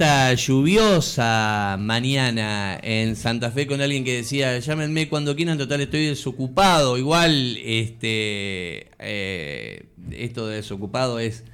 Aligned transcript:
esta 0.00 0.32
lluviosa 0.32 1.76
mañana 1.78 2.80
en 2.82 3.16
Santa 3.16 3.50
Fe 3.50 3.66
con 3.66 3.82
alguien 3.82 4.02
que 4.02 4.16
decía, 4.16 4.58
llámenme 4.58 5.10
cuando 5.10 5.36
quieran, 5.36 5.58
total 5.58 5.82
estoy 5.82 6.06
desocupado. 6.06 6.96
Igual, 6.96 7.58
este, 7.58 8.92
eh, 8.98 9.84
esto 10.12 10.46
de 10.46 10.56
desocupado 10.56 11.18
es, 11.18 11.44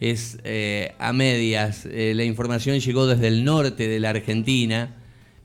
es 0.00 0.38
eh, 0.44 0.94
a 0.98 1.12
medias. 1.12 1.84
Eh, 1.84 2.14
la 2.16 2.24
información 2.24 2.80
llegó 2.80 3.06
desde 3.06 3.28
el 3.28 3.44
norte 3.44 3.88
de 3.88 4.00
la 4.00 4.08
Argentina 4.08 4.96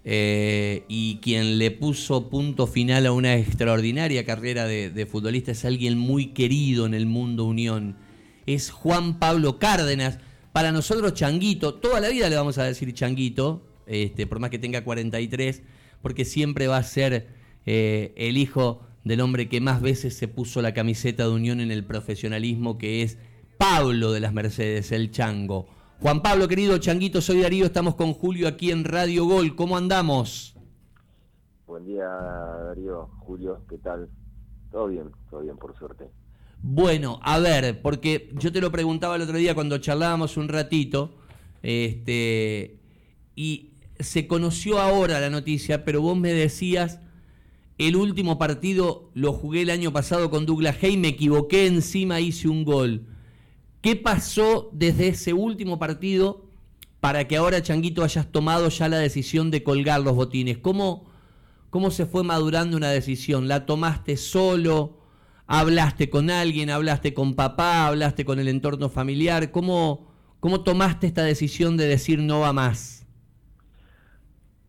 y 0.05 1.19
quien 1.21 1.57
le 1.57 1.69
puso 1.71 2.29
punto 2.29 2.65
final 2.65 3.07
a 3.07 3.11
una 3.11 3.35
extraordinaria 3.35 4.23
carrera 4.23 4.67
de, 4.67 4.89
de 4.89 5.05
futbolista 5.05 5.51
es 5.51 5.65
alguien 5.65 5.97
muy 5.97 6.27
querido 6.27 6.85
en 6.85 6.93
el 6.93 7.07
mundo 7.07 7.43
Unión. 7.43 7.97
Es 8.45 8.71
Juan 8.71 9.19
Pablo 9.19 9.59
Cárdenas 9.59 10.19
para 10.53 10.71
nosotros, 10.71 11.13
Changuito, 11.13 11.75
toda 11.75 11.99
la 11.99 12.09
vida 12.09 12.29
le 12.29 12.35
vamos 12.35 12.57
a 12.57 12.63
decir 12.63 12.93
Changuito, 12.93 13.61
este, 13.85 14.27
por 14.27 14.39
más 14.39 14.49
que 14.49 14.59
tenga 14.59 14.83
43, 14.83 15.63
porque 16.01 16.25
siempre 16.25 16.67
va 16.67 16.77
a 16.77 16.83
ser 16.83 17.27
eh, 17.65 18.13
el 18.17 18.37
hijo 18.37 18.81
del 19.03 19.21
hombre 19.21 19.49
que 19.49 19.61
más 19.61 19.81
veces 19.81 20.15
se 20.15 20.27
puso 20.27 20.61
la 20.61 20.73
camiseta 20.73 21.23
de 21.23 21.29
unión 21.29 21.59
en 21.59 21.71
el 21.71 21.85
profesionalismo, 21.85 22.77
que 22.77 23.01
es 23.01 23.17
Pablo 23.57 24.11
de 24.11 24.19
las 24.19 24.33
Mercedes, 24.33 24.91
el 24.91 25.11
Chango. 25.11 25.67
Juan 25.99 26.21
Pablo, 26.21 26.47
querido 26.47 26.77
Changuito, 26.79 27.21
soy 27.21 27.41
Darío, 27.41 27.65
estamos 27.65 27.95
con 27.95 28.13
Julio 28.13 28.47
aquí 28.47 28.71
en 28.71 28.83
Radio 28.83 29.25
Gol. 29.25 29.55
¿Cómo 29.55 29.77
andamos? 29.77 30.55
Buen 31.67 31.85
día, 31.85 32.07
Darío. 32.07 33.07
Julio, 33.19 33.61
¿qué 33.69 33.77
tal? 33.77 34.09
Todo 34.71 34.87
bien, 34.87 35.11
todo 35.29 35.41
bien, 35.41 35.57
por 35.57 35.77
suerte. 35.77 36.09
Bueno, 36.63 37.19
a 37.23 37.39
ver, 37.39 37.81
porque 37.81 38.29
yo 38.39 38.51
te 38.51 38.61
lo 38.61 38.71
preguntaba 38.71 39.15
el 39.15 39.23
otro 39.23 39.37
día 39.37 39.55
cuando 39.55 39.79
charlábamos 39.79 40.37
un 40.37 40.47
ratito, 40.47 41.15
este, 41.63 42.77
y 43.35 43.71
se 43.99 44.27
conoció 44.27 44.79
ahora 44.79 45.19
la 45.19 45.31
noticia, 45.31 45.83
pero 45.83 46.01
vos 46.01 46.15
me 46.15 46.33
decías, 46.33 46.99
el 47.79 47.95
último 47.95 48.37
partido 48.37 49.09
lo 49.15 49.33
jugué 49.33 49.63
el 49.63 49.71
año 49.71 49.91
pasado 49.91 50.29
con 50.29 50.45
Douglas 50.45 50.77
Hay, 50.83 50.97
me 50.97 51.09
equivoqué 51.09 51.65
encima, 51.65 52.19
hice 52.19 52.47
un 52.47 52.63
gol. 52.63 53.07
¿Qué 53.81 53.95
pasó 53.95 54.69
desde 54.71 55.07
ese 55.07 55.33
último 55.33 55.79
partido 55.79 56.45
para 56.99 57.27
que 57.27 57.37
ahora, 57.37 57.63
Changuito, 57.63 58.03
hayas 58.03 58.31
tomado 58.31 58.69
ya 58.69 58.87
la 58.87 58.99
decisión 58.99 59.49
de 59.49 59.63
colgar 59.63 60.01
los 60.01 60.15
botines? 60.15 60.59
¿Cómo, 60.59 61.09
cómo 61.71 61.89
se 61.89 62.05
fue 62.05 62.23
madurando 62.23 62.77
una 62.77 62.91
decisión? 62.91 63.47
¿La 63.47 63.65
tomaste 63.65 64.15
solo? 64.15 65.00
Hablaste 65.51 66.09
con 66.09 66.29
alguien, 66.29 66.69
hablaste 66.69 67.13
con 67.13 67.35
papá, 67.35 67.87
hablaste 67.87 68.23
con 68.23 68.39
el 68.39 68.47
entorno 68.47 68.89
familiar. 68.89 69.51
¿Cómo, 69.51 70.07
cómo 70.39 70.63
tomaste 70.63 71.07
esta 71.07 71.23
decisión 71.23 71.75
de 71.75 71.87
decir 71.87 72.19
no 72.19 72.39
va 72.39 72.53
más? 72.53 73.05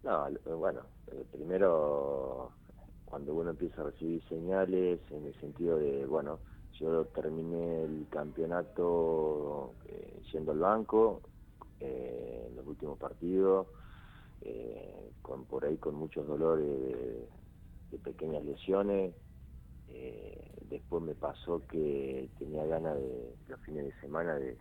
No, 0.02 0.26
bueno, 0.58 0.80
eh, 1.12 1.24
primero 1.30 2.50
cuando 3.04 3.34
uno 3.34 3.50
empieza 3.50 3.82
a 3.82 3.84
recibir 3.84 4.22
señales 4.28 4.98
en 5.10 5.26
el 5.26 5.34
sentido 5.40 5.78
de, 5.78 6.04
bueno, 6.06 6.40
yo 6.80 7.04
terminé 7.06 7.84
el 7.84 8.06
campeonato 8.10 9.74
eh, 9.86 10.20
yendo 10.32 10.50
al 10.50 10.58
banco 10.58 11.20
eh, 11.78 12.46
en 12.48 12.56
los 12.56 12.66
últimos 12.66 12.98
partidos, 12.98 13.68
con 15.22 15.44
por 15.44 15.64
ahí 15.64 15.76
con 15.76 15.94
muchos 15.94 16.26
dolores 16.26 16.66
de 17.92 17.98
pequeñas 17.98 18.44
lesiones, 18.44 19.14
eh, 19.94 20.51
después 20.72 21.02
me 21.02 21.14
pasó 21.14 21.60
que 21.68 22.28
tenía 22.38 22.64
ganas 22.66 22.96
de 22.96 23.34
los 23.48 23.60
fines 23.60 23.84
de 23.84 24.00
semana 24.00 24.34
de, 24.36 24.56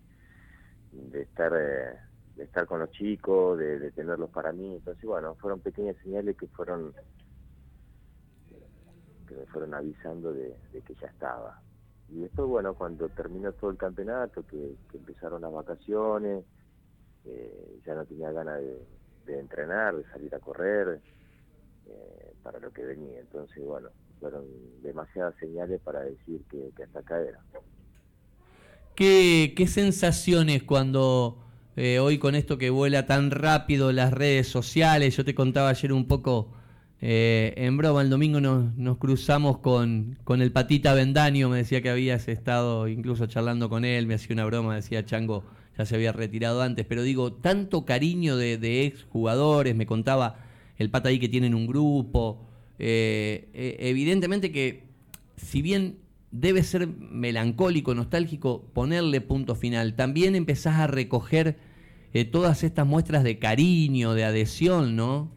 estar 1.13 1.53
eh, 1.55 1.97
de 2.35 2.43
estar 2.43 2.65
con 2.65 2.79
los 2.79 2.91
chicos, 2.91 3.57
de, 3.57 3.91
tenerlos 3.91 4.29
para 4.29 4.51
mí. 4.51 4.75
Entonces, 4.75 5.03
bueno, 5.05 5.35
fueron 5.35 5.61
pequeñas 5.61 5.95
señales 6.03 6.35
que 6.37 6.47
fueron 6.47 6.93
que 9.27 9.35
me 9.35 9.45
fueron 9.45 9.73
avisando 9.73 10.33
de, 10.33 10.53
que 10.71 10.93
ya 10.95 11.07
estaba. 11.07 11.61
Y 12.09 12.19
después, 12.19 12.47
bueno, 12.47 12.73
cuando 12.73 13.07
terminó 13.09 13.53
todo 13.53 13.71
el 13.71 13.77
campeonato, 13.77 14.45
que, 14.45 14.75
empezaron 14.93 15.41
las 15.41 15.53
vacaciones, 15.53 16.43
eh, 17.23 17.79
ya 17.85 17.95
no 17.95 18.05
tenía 18.05 18.31
ganas 18.33 18.59
de, 18.59 19.39
entrenar, 19.39 19.95
de 19.95 20.03
salir 20.11 20.35
a 20.35 20.39
correr 20.39 20.99
para 22.43 22.59
lo 22.59 22.71
que 22.71 22.83
venía. 22.83 23.19
Entonces, 23.19 23.63
bueno, 23.63 23.89
fueron 24.21 24.45
demasiadas 24.83 25.33
señales 25.39 25.81
para 25.81 26.01
decir 26.01 26.41
que, 26.49 26.71
hasta 26.81 26.99
acá 26.99 27.19
era. 27.19 27.39
¿Qué, 28.95 29.53
qué 29.57 29.67
sensaciones 29.67 30.63
cuando 30.63 31.39
eh, 31.75 31.99
hoy 31.99 32.19
con 32.19 32.35
esto 32.35 32.57
que 32.57 32.69
vuela 32.69 33.05
tan 33.07 33.31
rápido 33.31 33.91
las 33.91 34.13
redes 34.13 34.47
sociales, 34.47 35.17
yo 35.17 35.25
te 35.25 35.33
contaba 35.33 35.69
ayer 35.69 35.91
un 35.91 36.07
poco 36.07 36.53
eh, 37.01 37.53
en 37.57 37.77
broma, 37.77 38.01
el 38.01 38.09
domingo 38.09 38.39
nos, 38.39 38.75
nos 38.75 38.97
cruzamos 38.97 39.57
con, 39.57 40.19
con, 40.23 40.41
el 40.41 40.51
Patita 40.51 40.93
Bendaño, 40.93 41.49
me 41.49 41.57
decía 41.57 41.81
que 41.81 41.89
habías 41.89 42.27
estado 42.27 42.87
incluso 42.87 43.25
charlando 43.25 43.69
con 43.69 43.85
él, 43.85 44.05
me 44.05 44.13
hacía 44.13 44.33
una 44.33 44.45
broma, 44.45 44.75
decía 44.75 45.03
Chango, 45.03 45.45
ya 45.77 45.85
se 45.85 45.95
había 45.95 46.11
retirado 46.11 46.61
antes, 46.61 46.85
pero 46.85 47.01
digo, 47.01 47.33
tanto 47.33 47.85
cariño 47.85 48.37
de, 48.37 48.59
de 48.59 48.85
ex 48.85 49.05
jugadores, 49.05 49.75
me 49.75 49.87
contaba 49.87 50.45
el 50.77 50.91
Pata 50.91 51.09
ahí 51.09 51.19
que 51.19 51.29
tienen 51.29 51.55
un 51.55 51.65
grupo, 51.65 52.50
eh, 52.83 53.47
eh, 53.53 53.75
evidentemente 53.77 54.51
que 54.51 54.85
si 55.37 55.61
bien 55.61 55.99
debe 56.31 56.63
ser 56.63 56.87
melancólico, 56.87 57.93
nostálgico, 57.93 58.63
ponerle 58.73 59.21
punto 59.21 59.53
final, 59.53 59.95
también 59.95 60.35
empezás 60.35 60.79
a 60.79 60.87
recoger 60.87 61.57
eh, 62.13 62.25
todas 62.25 62.63
estas 62.63 62.87
muestras 62.87 63.23
de 63.23 63.37
cariño, 63.37 64.15
de 64.15 64.23
adhesión, 64.23 64.95
¿no? 64.95 65.29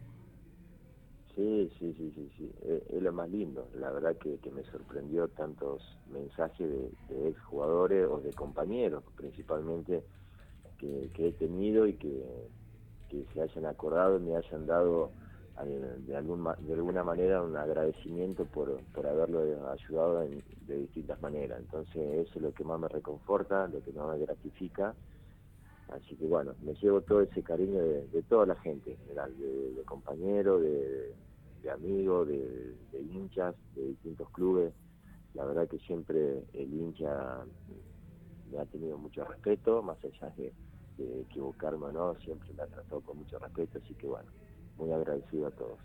Sí, 1.35 1.69
sí, 1.77 1.93
sí, 1.95 2.11
sí, 2.15 2.29
sí. 2.35 2.51
Es, 2.91 2.99
lo 3.03 3.13
más 3.13 3.29
lindo. 3.29 3.69
La 3.79 3.91
verdad 3.91 4.15
que, 4.17 4.39
me 4.49 4.63
sorprendió 4.63 5.27
tantos 5.27 5.83
mensajes 6.11 6.67
de, 6.67 6.89
de 7.13 7.29
exjugadores 7.29 8.07
o 8.09 8.21
de 8.21 8.33
compañeros, 8.33 9.03
principalmente, 9.15 10.01
que, 10.79 11.11
he 11.15 11.31
tenido 11.33 11.85
y 11.85 11.93
que, 11.93 12.23
que 13.07 13.23
se 13.35 13.41
hayan 13.41 13.67
acordado 13.67 14.17
y 14.17 14.21
me 14.21 14.35
hayan 14.35 14.65
dado 14.65 15.11
de, 15.63 16.15
algún, 16.15 16.43
de 16.59 16.73
alguna 16.73 17.03
manera 17.03 17.41
un 17.41 17.55
agradecimiento 17.55 18.45
por, 18.45 18.81
por 18.93 19.07
haberlo 19.07 19.69
ayudado 19.71 20.27
de 20.67 20.77
distintas 20.77 21.21
maneras. 21.21 21.59
Entonces 21.59 22.27
eso 22.27 22.33
es 22.35 22.41
lo 22.41 22.53
que 22.53 22.63
más 22.63 22.79
me 22.79 22.89
reconforta, 22.89 23.67
lo 23.67 23.81
que 23.81 23.91
más 23.93 24.17
me 24.17 24.25
gratifica. 24.25 24.93
Así 25.89 26.15
que 26.15 26.25
bueno, 26.25 26.53
me 26.63 26.73
llevo 26.75 27.01
todo 27.01 27.21
ese 27.21 27.43
cariño 27.43 27.81
de, 27.81 28.23
toda 28.27 28.47
la 28.47 28.55
gente 28.55 28.97
de, 29.07 29.83
compañeros, 29.83 30.61
de, 30.61 31.71
amigos, 31.71 32.27
de, 32.27 32.75
hinchas, 33.11 33.55
de 33.75 33.89
distintos 33.89 34.29
clubes. 34.31 34.73
La 35.35 35.45
verdad 35.45 35.67
que 35.67 35.79
siempre 35.79 36.43
el 36.53 36.73
hincha 36.73 37.43
me 38.51 38.59
ha 38.59 38.65
tenido 38.65 38.97
mucho 38.97 39.23
respeto, 39.25 39.81
más 39.83 39.97
allá 40.03 40.33
de, 40.37 40.51
equivocarme 40.97 41.85
o 41.87 41.91
no, 41.91 42.15
siempre 42.21 42.53
me 42.53 42.63
ha 42.63 42.67
tratado 42.67 43.01
con 43.01 43.17
mucho 43.17 43.37
respeto, 43.37 43.79
así 43.83 43.93
que 43.95 44.07
bueno, 44.07 44.29
muy 44.77 44.91
agradecido 44.91 45.47
a 45.47 45.51
todos. 45.51 45.79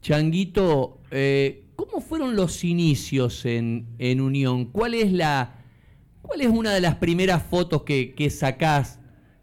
Changuito, 0.00 0.98
eh, 1.10 1.64
¿cómo 1.76 2.00
fueron 2.00 2.36
los 2.36 2.64
inicios 2.64 3.44
en, 3.44 3.86
en, 3.98 4.20
Unión? 4.20 4.66
¿Cuál 4.66 4.94
es 4.94 5.12
la 5.12 5.54
cuál 6.22 6.40
es 6.40 6.48
una 6.48 6.72
de 6.72 6.80
las 6.80 6.96
primeras 6.96 7.42
fotos 7.42 7.82
que, 7.82 8.14
que 8.14 8.30
sacás 8.30 9.00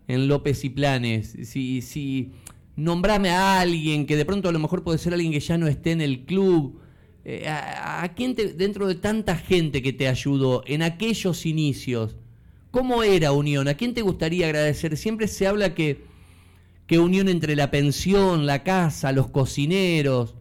en 0.08 0.28
López 0.28 0.64
y 0.64 0.70
Planes? 0.70 1.36
Si, 1.44 1.82
si 1.82 2.32
nombrame 2.76 3.30
a 3.30 3.60
alguien 3.60 4.06
que 4.06 4.16
de 4.16 4.26
pronto 4.26 4.50
a 4.50 4.52
lo 4.52 4.60
mejor 4.60 4.84
puede 4.84 4.98
ser 4.98 5.14
alguien 5.14 5.32
que 5.32 5.40
ya 5.40 5.58
no 5.58 5.68
esté 5.68 5.92
en 5.92 6.02
el 6.02 6.26
club. 6.26 6.80
Eh, 7.28 7.48
a, 7.48 8.08
quién 8.16 8.36
dentro 8.36 8.88
de 8.88 8.96
tanta 8.96 9.36
gente 9.36 9.82
que 9.82 9.94
te 9.94 10.08
ayudó 10.08 10.64
en 10.68 10.84
aquellos 10.84 11.48
inicios, 11.48 12.18
cómo 12.70 13.02
era 13.02 13.32
Unión? 13.32 13.68
¿A 13.68 13.74
quién 13.74 13.96
te 13.96 14.04
gustaría 14.04 14.46
agradecer? 14.46 14.96
Siempre 14.96 15.28
se 15.28 15.48
habla 15.48 15.74
que 15.74 16.04
qué 16.88 17.00
unión 17.00 17.30
entre 17.30 17.56
la 17.56 17.72
pensión, 17.72 18.46
la 18.46 18.64
casa, 18.64 19.12
los 19.12 19.30
cocineros, 19.30 20.36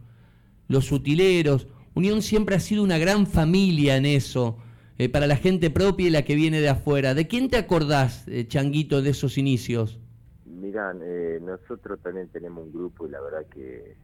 los 0.69 0.93
utileros. 0.93 1.69
Unión 1.95 2.23
siempre 2.23 2.57
ha 2.57 2.61
sido 2.61 2.83
una 2.83 2.99
gran 2.99 3.27
familia 3.27 3.97
en 3.97 4.07
eso, 4.07 4.59
eh, 4.99 5.09
para 5.09 5.27
la 5.27 5.37
gente 5.37 5.71
propia 5.71 6.07
y 6.07 6.11
la 6.11 6.25
que 6.25 6.35
viene 6.35 6.61
de 6.61 6.69
afuera. 6.69 7.15
¿De 7.15 7.27
quién 7.27 7.49
te 7.49 7.57
acordás, 7.57 8.27
eh, 8.29 8.47
Changuito, 8.47 9.03
de 9.03 9.11
esos 9.11 9.39
inicios? 9.39 10.01
Mirá, 10.45 10.95
eh, 11.03 11.41
nosotros 11.43 12.01
también 12.01 12.29
tenemos 12.29 12.65
un 12.65 12.73
grupo 12.73 13.07
y 13.07 13.11
la 13.11 13.21
verdad 13.21 13.47
que, 13.47 13.97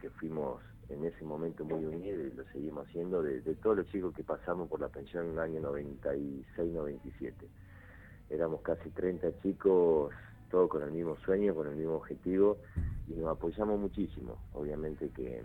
que 0.00 0.10
fuimos 0.10 0.60
en 0.92 1.04
ese 1.04 1.24
momento 1.24 1.64
muy 1.64 1.84
unidos 1.84 2.20
y 2.32 2.36
lo 2.36 2.44
seguimos 2.52 2.86
haciendo 2.86 3.22
de, 3.22 3.40
todos 3.62 3.76
los 3.78 3.86
chicos 3.86 4.14
que 4.14 4.22
pasamos 4.22 4.68
por 4.68 4.80
la 4.80 4.88
pensión 4.88 5.26
en 5.26 5.32
el 5.32 5.38
año 5.38 5.60
96-97. 5.62 7.32
Éramos 8.30 8.60
casi 8.62 8.90
30 8.90 9.40
chicos 9.42 10.12
todo 10.52 10.68
con 10.68 10.82
el 10.82 10.92
mismo 10.92 11.16
sueño, 11.24 11.54
con 11.54 11.66
el 11.66 11.76
mismo 11.76 11.94
objetivo 11.94 12.58
y 13.08 13.14
nos 13.14 13.36
apoyamos 13.36 13.80
muchísimo. 13.80 14.36
Obviamente 14.52 15.08
que, 15.08 15.42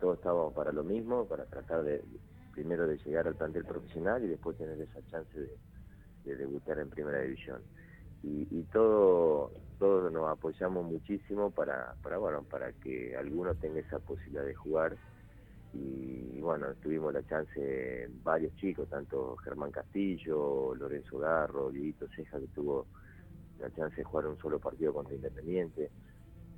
todos 0.00 0.16
estábamos 0.16 0.54
para 0.54 0.72
lo 0.72 0.82
mismo, 0.82 1.26
para 1.26 1.44
tratar 1.44 1.82
de 1.82 2.02
primero 2.52 2.86
de 2.86 2.96
llegar 2.96 3.28
al 3.28 3.34
plantel 3.34 3.66
profesional 3.66 4.24
y 4.24 4.28
después 4.28 4.56
tener 4.56 4.80
esa 4.80 5.04
chance 5.10 5.38
de, 6.24 6.36
debutar 6.36 6.78
en 6.78 6.88
primera 6.88 7.20
división. 7.20 7.60
y, 8.22 8.62
todo 8.72 9.50
todos 9.78 10.10
nos 10.12 10.28
apoyamos 10.30 10.86
muchísimo 10.86 11.50
para, 11.50 11.94
para 12.02 12.16
bueno 12.16 12.42
para 12.44 12.72
que 12.72 13.14
alguno 13.16 13.54
tenga 13.56 13.80
esa 13.80 13.98
posibilidad 13.98 14.44
de 14.44 14.54
jugar 14.54 14.96
y, 15.74 16.40
bueno 16.40 16.68
tuvimos 16.82 17.12
la 17.12 17.22
chance 17.26 18.08
varios 18.22 18.54
chicos 18.56 18.88
tanto 18.88 19.36
Germán 19.44 19.72
Castillo 19.72 20.74
Lorenzo 20.76 21.18
Garro 21.18 21.70
Dieguito 21.70 22.06
Ceja 22.14 22.38
que 22.38 22.46
tuvo 22.46 22.86
la 23.60 23.72
chance 23.74 23.96
de 23.96 24.04
jugar 24.04 24.26
un 24.26 24.38
solo 24.38 24.58
partido 24.58 24.92
contra 24.92 25.14
Independiente. 25.14 25.90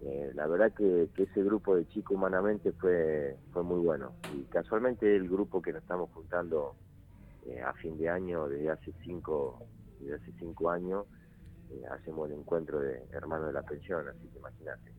Eh, 0.02 0.30
la 0.34 0.46
verdad 0.46 0.72
que, 0.72 1.08
ese 1.16 1.42
grupo 1.42 1.74
de 1.74 1.88
chicos 1.88 2.16
humanamente 2.16 2.72
fue 2.72 3.36
fue 3.52 3.62
muy 3.62 3.80
bueno. 3.80 4.12
Y 4.34 4.42
casualmente 4.44 5.16
el 5.16 5.28
grupo 5.28 5.62
que 5.62 5.72
nos 5.72 5.82
estamos 5.82 6.10
juntando 6.12 6.74
eh, 7.46 7.60
a 7.60 7.72
fin 7.74 7.96
de 7.96 8.08
año 8.08 8.48
desde 8.48 8.70
hace 8.70 8.92
cinco 9.04 9.66
desde 10.00 10.16
hace 10.16 10.32
cinco 10.38 10.70
años 10.70 11.06
eh, 11.70 11.82
hacemos 11.90 12.30
el 12.30 12.36
encuentro 12.36 12.80
de 12.80 13.02
hermanos 13.12 13.46
de 13.46 13.52
la 13.54 13.62
pensión 13.62 14.06
así 14.08 14.28
que 14.28 14.38
imagínate. 14.38 14.92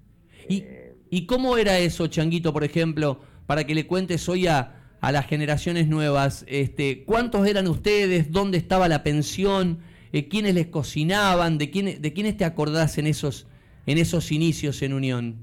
¿Y, 0.49 0.65
¿Y 1.09 1.25
cómo 1.25 1.57
era 1.57 1.77
eso 1.77 2.07
changuito 2.07 2.51
por 2.53 2.63
ejemplo 2.63 3.19
para 3.45 3.65
que 3.65 3.75
le 3.75 3.87
cuentes 3.87 4.27
hoy 4.29 4.47
a, 4.47 4.97
a 4.99 5.11
las 5.11 5.27
generaciones 5.27 5.87
nuevas 5.87 6.43
este 6.47 7.05
cuántos 7.05 7.47
eran 7.47 7.67
ustedes 7.67 8.31
dónde 8.31 8.57
estaba 8.57 8.87
la 8.87 9.03
pensión 9.03 9.79
quiénes 10.11 10.55
les 10.55 10.67
cocinaban 10.67 11.57
de 11.57 11.69
quién 11.69 12.01
de 12.01 12.13
quiénes 12.13 12.37
te 12.37 12.45
acordás 12.45 12.97
en 12.97 13.07
esos 13.07 13.47
en 13.85 13.97
esos 13.97 14.31
inicios 14.31 14.81
en 14.81 14.93
Unión? 14.93 15.35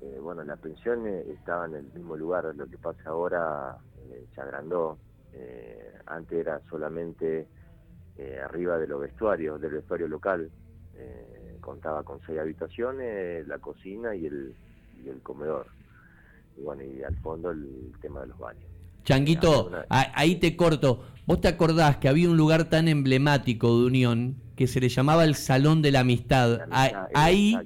Eh, 0.00 0.18
bueno, 0.20 0.42
la 0.44 0.56
pensión 0.56 1.06
eh, 1.06 1.24
estaba 1.32 1.66
en 1.66 1.76
el 1.76 1.84
mismo 1.94 2.16
lugar, 2.16 2.52
lo 2.54 2.66
que 2.66 2.76
pasa 2.76 3.02
ahora 3.06 3.78
eh, 4.10 4.26
se 4.34 4.40
agrandó. 4.40 4.98
Eh, 5.32 5.92
antes 6.06 6.40
era 6.40 6.60
solamente 6.68 7.46
arriba 8.44 8.78
de 8.78 8.86
los 8.86 9.00
vestuarios, 9.00 9.60
del 9.60 9.72
vestuario 9.72 10.06
local. 10.06 10.48
contaba 11.60 12.04
con 12.04 12.20
seis 12.24 12.38
habitaciones, 12.38 13.46
la 13.48 13.58
cocina 13.58 14.14
y 14.14 14.26
el, 14.26 14.54
y 15.02 15.08
el 15.08 15.20
comedor. 15.22 15.66
Y 16.56 16.62
bueno, 16.62 16.84
y 16.84 17.02
al 17.02 17.16
fondo 17.16 17.50
el 17.50 17.92
tema 18.00 18.20
de 18.20 18.28
los 18.28 18.38
baños. 18.38 18.71
Changuito, 19.04 19.70
ahí 19.88 20.36
te 20.36 20.56
corto. 20.56 21.04
¿Vos 21.26 21.40
te 21.40 21.48
acordás 21.48 21.98
que 21.98 22.08
había 22.08 22.28
un 22.28 22.36
lugar 22.36 22.64
tan 22.64 22.88
emblemático 22.88 23.78
de 23.78 23.86
Unión 23.86 24.36
que 24.56 24.66
se 24.66 24.80
le 24.80 24.88
llamaba 24.88 25.24
el 25.24 25.34
Salón 25.34 25.82
de 25.82 25.92
la 25.92 26.00
Amistad? 26.00 26.60
ahí, 26.70 27.56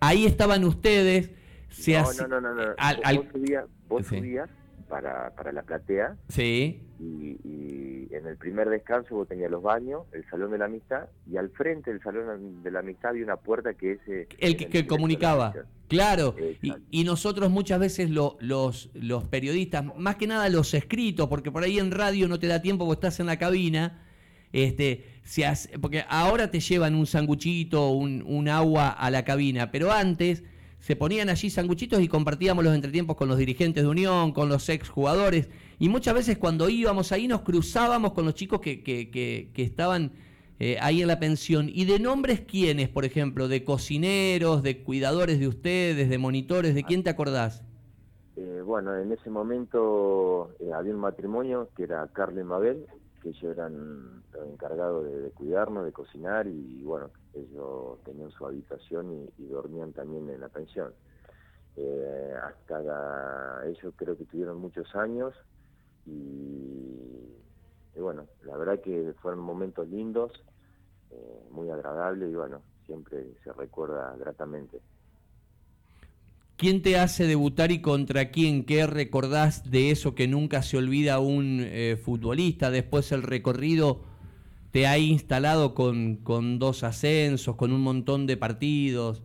ahí 0.00 0.26
estaban 0.26 0.64
ustedes. 0.64 1.30
Se 1.68 1.92
no, 1.92 2.12
no, 2.28 2.40
no, 2.40 2.54
no, 2.54 2.62
Vos, 3.88 4.06
subías, 4.06 4.48
para, 4.88 5.34
para 5.34 5.52
la 5.52 5.62
platea. 5.62 6.16
Sí. 6.28 6.82
Y, 6.98 7.36
en 8.10 8.26
el 8.26 8.36
primer 8.36 8.70
descanso 8.70 9.14
vos 9.14 9.28
tenías 9.28 9.50
los 9.50 9.62
baños, 9.62 10.04
el 10.12 10.24
Salón 10.30 10.50
de 10.50 10.58
la 10.58 10.64
Amistad, 10.66 11.08
y 11.30 11.36
al 11.36 11.50
frente 11.50 11.92
del 11.92 12.00
Salón 12.00 12.62
de 12.62 12.70
la 12.70 12.78
Amistad 12.78 13.10
había 13.10 13.24
una 13.24 13.36
puerta 13.36 13.74
que 13.74 13.92
ese... 13.92 14.26
El 14.38 14.56
que, 14.56 14.86
comunicaba. 14.86 15.52
Claro, 15.88 16.34
y, 16.90 17.04
nosotros 17.04 17.50
muchas 17.50 17.78
veces 17.78 18.08
los, 18.10 18.36
los 18.40 19.24
periodistas, 19.28 19.84
más 19.96 20.16
que 20.16 20.26
nada 20.26 20.48
los 20.48 20.72
escritos, 20.72 21.28
porque 21.28 21.50
por 21.50 21.62
ahí 21.62 21.78
en 21.78 21.90
radio 21.90 22.26
no 22.26 22.38
te 22.38 22.46
da 22.46 22.62
tiempo 22.62 22.86
porque 22.86 23.06
estás 23.06 23.20
en 23.20 23.26
la 23.26 23.38
cabina, 23.38 24.02
este, 24.52 25.04
se 25.22 25.44
hace, 25.44 25.78
porque 25.78 26.04
ahora 26.08 26.50
te 26.50 26.60
llevan 26.60 26.94
un 26.94 27.06
sanguchito, 27.06 27.90
un, 27.90 28.22
un 28.26 28.48
agua 28.48 28.88
a 28.88 29.10
la 29.10 29.24
cabina, 29.24 29.70
pero 29.70 29.92
antes 29.92 30.42
se 30.80 30.96
ponían 30.96 31.28
allí 31.28 31.50
sanguchitos 31.50 32.00
y 32.00 32.08
compartíamos 32.08 32.64
los 32.64 32.74
entretiempos 32.74 33.16
con 33.16 33.28
los 33.28 33.38
dirigentes 33.38 33.82
de 33.82 33.88
Unión, 33.88 34.32
con 34.32 34.48
los 34.48 34.68
ex 34.68 34.88
jugadores. 34.88 35.48
Y 35.78 35.88
muchas 35.88 36.14
veces 36.14 36.38
cuando 36.38 36.68
íbamos 36.68 37.12
ahí 37.12 37.28
nos 37.28 37.42
cruzábamos 37.42 38.12
con 38.12 38.24
los 38.24 38.34
chicos 38.34 38.60
que, 38.60 38.82
que, 38.82 39.10
que, 39.10 39.62
estaban 39.62 40.12
eh, 40.58 40.78
ahí 40.80 41.02
en 41.02 41.08
la 41.08 41.18
pensión. 41.18 41.68
¿Y 41.68 41.84
de 41.86 41.98
nombres 41.98 42.40
quiénes, 42.40 42.88
por 42.88 43.04
ejemplo? 43.04 43.48
¿De 43.48 43.64
cocineros, 43.64 44.62
de 44.62 44.82
cuidadores 44.82 45.40
de 45.40 45.48
ustedes, 45.48 46.08
de 46.08 46.18
monitores? 46.18 46.74
¿De 46.74 46.84
quién 46.84 47.02
te 47.02 47.10
acordás? 47.10 47.62
Eh, 48.36 48.62
bueno, 48.64 48.94
en 48.96 49.12
ese 49.12 49.30
momento 49.30 50.50
eh, 50.60 50.72
había 50.72 50.94
un 50.94 51.00
matrimonio 51.00 51.70
que 51.76 51.84
era 51.84 52.06
Carlos 52.12 52.42
y 52.42 52.44
Mabel, 52.44 52.86
que 53.22 53.30
ellos 53.30 53.56
eran 53.56 54.22
encargados 54.52 55.04
de, 55.04 55.30
cuidarnos, 55.30 55.84
de 55.84 55.92
cocinar 55.92 56.46
y 56.46 56.82
bueno, 56.82 57.10
ellos 57.36 58.02
tenían 58.04 58.30
su 58.30 58.46
habitación 58.46 59.28
y, 59.38 59.44
dormían 59.46 59.92
también 59.92 60.28
en 60.30 60.40
la 60.40 60.48
pensión. 60.48 60.92
Eh, 61.76 62.34
hasta 62.42 63.62
ellos 63.66 63.92
creo 63.96 64.16
que 64.16 64.24
tuvieron 64.24 64.58
muchos 64.58 64.94
años 64.94 65.34
y, 66.06 67.30
bueno, 67.96 68.26
la 68.44 68.56
verdad 68.56 68.80
que 68.80 69.14
fueron 69.20 69.40
momentos 69.40 69.88
lindos, 69.88 70.32
eh, 71.10 71.40
muy 71.50 71.68
agradables 71.70 72.30
y 72.30 72.34
bueno, 72.34 72.62
siempre 72.86 73.26
se 73.42 73.52
recuerda 73.52 74.14
gratamente. 74.18 74.80
¿Quién 76.56 76.80
te 76.80 76.98
hace 76.98 77.26
debutar 77.26 77.70
y 77.70 77.82
contra 77.82 78.30
quién? 78.30 78.64
¿Qué 78.64 78.86
recordás 78.86 79.70
de 79.70 79.90
eso 79.90 80.14
que 80.14 80.26
nunca 80.26 80.62
se 80.62 80.78
olvida 80.78 81.18
un 81.18 81.60
eh, 81.60 81.98
futbolista? 82.02 82.70
Después 82.70 83.12
el 83.12 83.22
recorrido 83.22 84.00
te 84.76 84.86
ha 84.86 84.98
instalado 84.98 85.72
con, 85.72 86.16
con 86.16 86.58
dos 86.58 86.84
ascensos, 86.84 87.56
con 87.56 87.72
un 87.72 87.80
montón 87.80 88.26
de 88.26 88.36
partidos. 88.36 89.22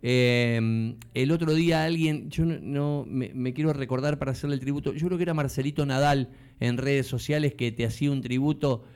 Em, 0.00 0.96
el 1.12 1.30
otro 1.30 1.52
día 1.52 1.84
alguien, 1.84 2.30
yo 2.30 2.46
no, 2.46 3.04
me, 3.06 3.52
quiero 3.52 3.74
recordar 3.74 4.18
para 4.18 4.30
hacerle 4.30 4.54
el 4.54 4.62
tributo, 4.62 4.94
yo 4.94 5.06
creo 5.08 5.18
que 5.18 5.24
era 5.24 5.34
Marcelito 5.34 5.84
Nadal 5.84 6.30
en 6.58 6.78
redes 6.78 7.06
sociales 7.06 7.52
que 7.52 7.70
te 7.70 7.84
hacía 7.84 8.10
un 8.10 8.22
tributo 8.22 8.86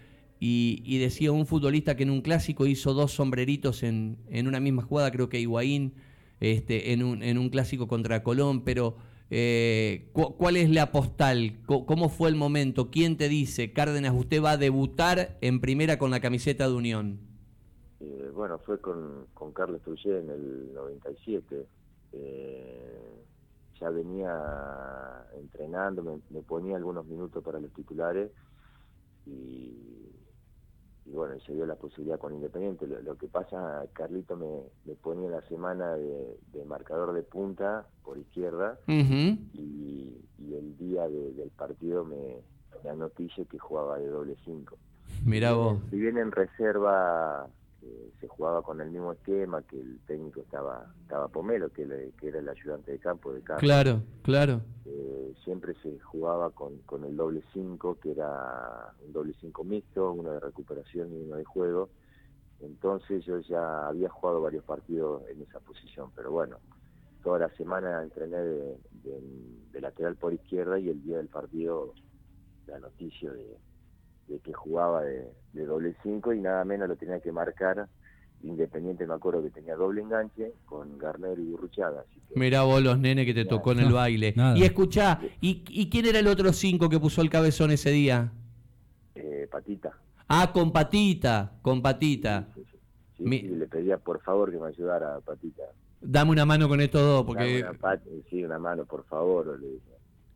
y, 0.41 0.97
decía 0.97 1.31
un 1.31 1.45
futbolista 1.45 1.95
que 1.95 2.05
en 2.05 2.11
un 2.11 2.23
clásico 2.23 2.67
hizo 2.67 2.95
dos 2.95 3.13
sombreritos 3.13 3.83
en, 3.83 4.17
en 4.31 4.49
una 4.49 4.61
misma 4.61 4.85
jugada, 4.85 5.11
creo 5.11 5.29
que 5.29 5.39
Higuaín 5.39 5.93
este, 6.41 6.95
en, 6.95 7.03
un, 7.03 7.23
en 7.23 7.37
un 7.37 7.51
clásico 7.51 7.87
contra 7.87 8.23
Colón, 8.23 8.63
pero 8.65 8.97
eh, 9.31 10.11
¿cuál 10.13 10.57
es 10.57 10.71
la 10.71 10.91
postal? 10.91 11.59
¿Cómo 11.67 12.09
fue 12.09 12.31
el 12.31 12.37
momento? 12.37 12.91
¿Quién 12.91 13.17
te 13.17 13.29
dice, 13.29 13.73
Cárdenas, 13.73 14.15
usted 14.15 14.43
va 14.43 14.53
a 14.53 14.57
debutar 14.57 15.37
en 15.41 15.61
primera 15.61 15.99
con 15.99 16.11
la 16.11 16.21
camiseta 16.21 16.67
de 16.69 16.75
Unión? 16.75 17.21
Eh, 18.01 18.31
bueno, 18.35 18.59
fue 18.59 18.81
con, 18.81 19.27
Carlos 19.55 19.83
Trujé 19.83 20.19
en 20.19 20.31
el 20.31 20.75
97. 20.75 21.67
Eh, 22.13 23.25
ya 23.79 23.91
venía 23.91 25.27
entrenando, 25.37 26.21
me, 26.31 26.41
ponía 26.43 26.77
algunos 26.77 27.07
minutos 27.07 27.45
para 27.45 27.61
los 27.61 27.73
titulares 27.73 28.31
y 29.27 29.73
y 31.11 31.15
bueno, 31.15 31.39
se 31.41 31.55
dio 31.55 31.65
la 31.65 31.77
posibilidad 31.77 32.19
con 32.19 32.35
Independiente. 32.35 32.87
Lo, 32.87 33.17
que 33.17 33.29
pasa, 33.29 33.85
Carlito 33.95 34.37
me, 34.37 34.63
me 34.85 34.95
ponía 34.95 35.31
la 35.31 35.43
semana 35.43 35.95
de, 35.95 36.65
marcador 36.67 37.15
de 37.15 37.23
punta 37.23 37.87
por 38.05 38.19
izquierda 38.19 38.79
y, 38.87 40.15
el 40.39 40.77
día 40.79 41.07
del 41.09 41.51
partido 41.57 42.05
me, 42.05 42.37
me 42.83 42.97
noticia 42.97 43.45
que 43.45 43.59
jugaba 43.59 43.99
de 43.99 44.09
doble 44.09 44.37
cinco. 44.45 44.77
Mira 45.25 45.53
vos. 45.53 45.79
Si 45.91 45.97
bien 45.97 46.19
en 46.19 46.33
reserva 46.33 47.49
se 48.21 48.29
jugaba 48.29 48.63
con 48.63 48.81
el 48.81 48.91
mismo 48.91 49.13
esquema, 49.13 49.63
que 49.63 49.81
el 49.81 49.99
técnico 50.07 50.41
estaba 50.41 50.93
estaba 51.03 51.29
Pomelo, 51.29 51.71
que, 51.71 52.13
que 52.19 52.29
era 52.29 52.39
el 52.39 52.49
ayudante 52.49 52.93
de 52.93 52.99
campo 52.99 53.33
de 53.33 53.43
Carlos. 53.43 53.61
Claro, 53.61 54.03
claro. 54.23 54.61
Eh, 54.85 55.35
siempre 55.45 55.75
se 55.83 55.99
jugaba 56.01 56.51
con, 56.51 56.79
con 56.79 57.05
el 57.05 57.17
doble 57.17 57.43
5, 57.53 57.99
que 58.01 58.13
era 58.13 58.93
un 59.05 59.13
doble 59.13 59.35
5 59.41 59.65
mixto, 59.65 60.13
uno 60.13 60.33
de 60.33 60.41
recuperación 60.41 61.13
y 61.13 61.23
uno 61.23 61.37
de 61.37 61.45
juego. 61.45 61.91
Entonces 62.61 63.25
yo 63.25 63.39
ya 63.41 63.87
había 63.87 64.09
jugado 64.09 64.41
varios 64.41 64.65
partidos 64.65 65.23
en 65.29 65.43
esa 65.43 65.61
posición, 65.61 66.11
pero 66.17 66.33
bueno, 66.33 66.59
toda 67.23 67.39
la 67.39 67.51
semana 67.51 68.03
entrené 68.03 68.37
de, 68.37 68.77
de 69.73 69.81
lateral 69.81 70.17
por 70.17 70.33
izquierda 70.33 70.79
y 70.79 70.89
el 70.89 71.03
día 71.03 71.19
del 71.19 71.29
partido 71.29 71.95
la 72.67 72.79
noticia 72.79 73.31
de, 73.33 73.57
de 74.29 74.39
que 74.41 74.53
jugaba 74.53 75.03
de, 75.03 75.27
doble 75.53 75.95
5 76.03 76.35
y 76.35 76.41
nada 76.41 76.65
menos 76.65 76.89
lo 76.89 76.97
tenía 76.97 77.21
que 77.21 77.33
marcar. 77.33 77.89
Independiente 78.43 79.05
me 79.05 79.15
acuerdo 79.15 79.43
que 79.43 79.51
tenía 79.51 79.75
doble 79.75 80.01
enganche 80.01 80.53
con 80.65 80.97
Garner 80.97 81.39
y 81.39 81.51
Burruchaga. 81.51 82.05
Mirá 82.37 82.63
vos 82.63 82.81
los 82.81 82.99
nenes 82.99 83.27
que 83.27 83.35
te 83.35 83.45
tocó 83.45 83.73
en 83.73 83.81
el 83.81 83.93
baile. 83.93 84.33
Y 84.55 84.63
escuchá, 84.63 85.21
¿y, 85.41 85.89
quién 85.91 86.07
era 86.07 86.21
el 86.21 86.29
otro 86.29 86.53
5 86.53 86.89
que 86.89 87.01
puso 87.01 87.21
el 87.21 87.31
cabezón 87.31 87.73
ese 87.73 87.91
día? 87.91 88.31
Eh, 89.17 89.49
patita. 89.51 89.93
Ah, 90.29 90.53
con 90.53 90.73
Patita, 90.73 91.53
con 91.63 91.83
Patita. 91.83 92.49
le 93.19 93.67
pedía 93.67 93.97
por 93.97 94.21
favor 94.21 94.53
que 94.53 94.59
me 94.59 94.69
ayudara 94.69 95.17
a 95.17 95.21
Patita. 95.21 95.65
Dame 96.01 96.31
una 96.31 96.45
mano 96.45 96.69
con 96.69 96.81
estos 96.81 97.01
dos, 97.03 97.25
porque... 97.25 97.67
sí, 98.31 98.45
una 98.45 98.59
mano, 98.61 98.85
por 98.85 99.05
favor. 99.07 99.59
Le 99.61 99.81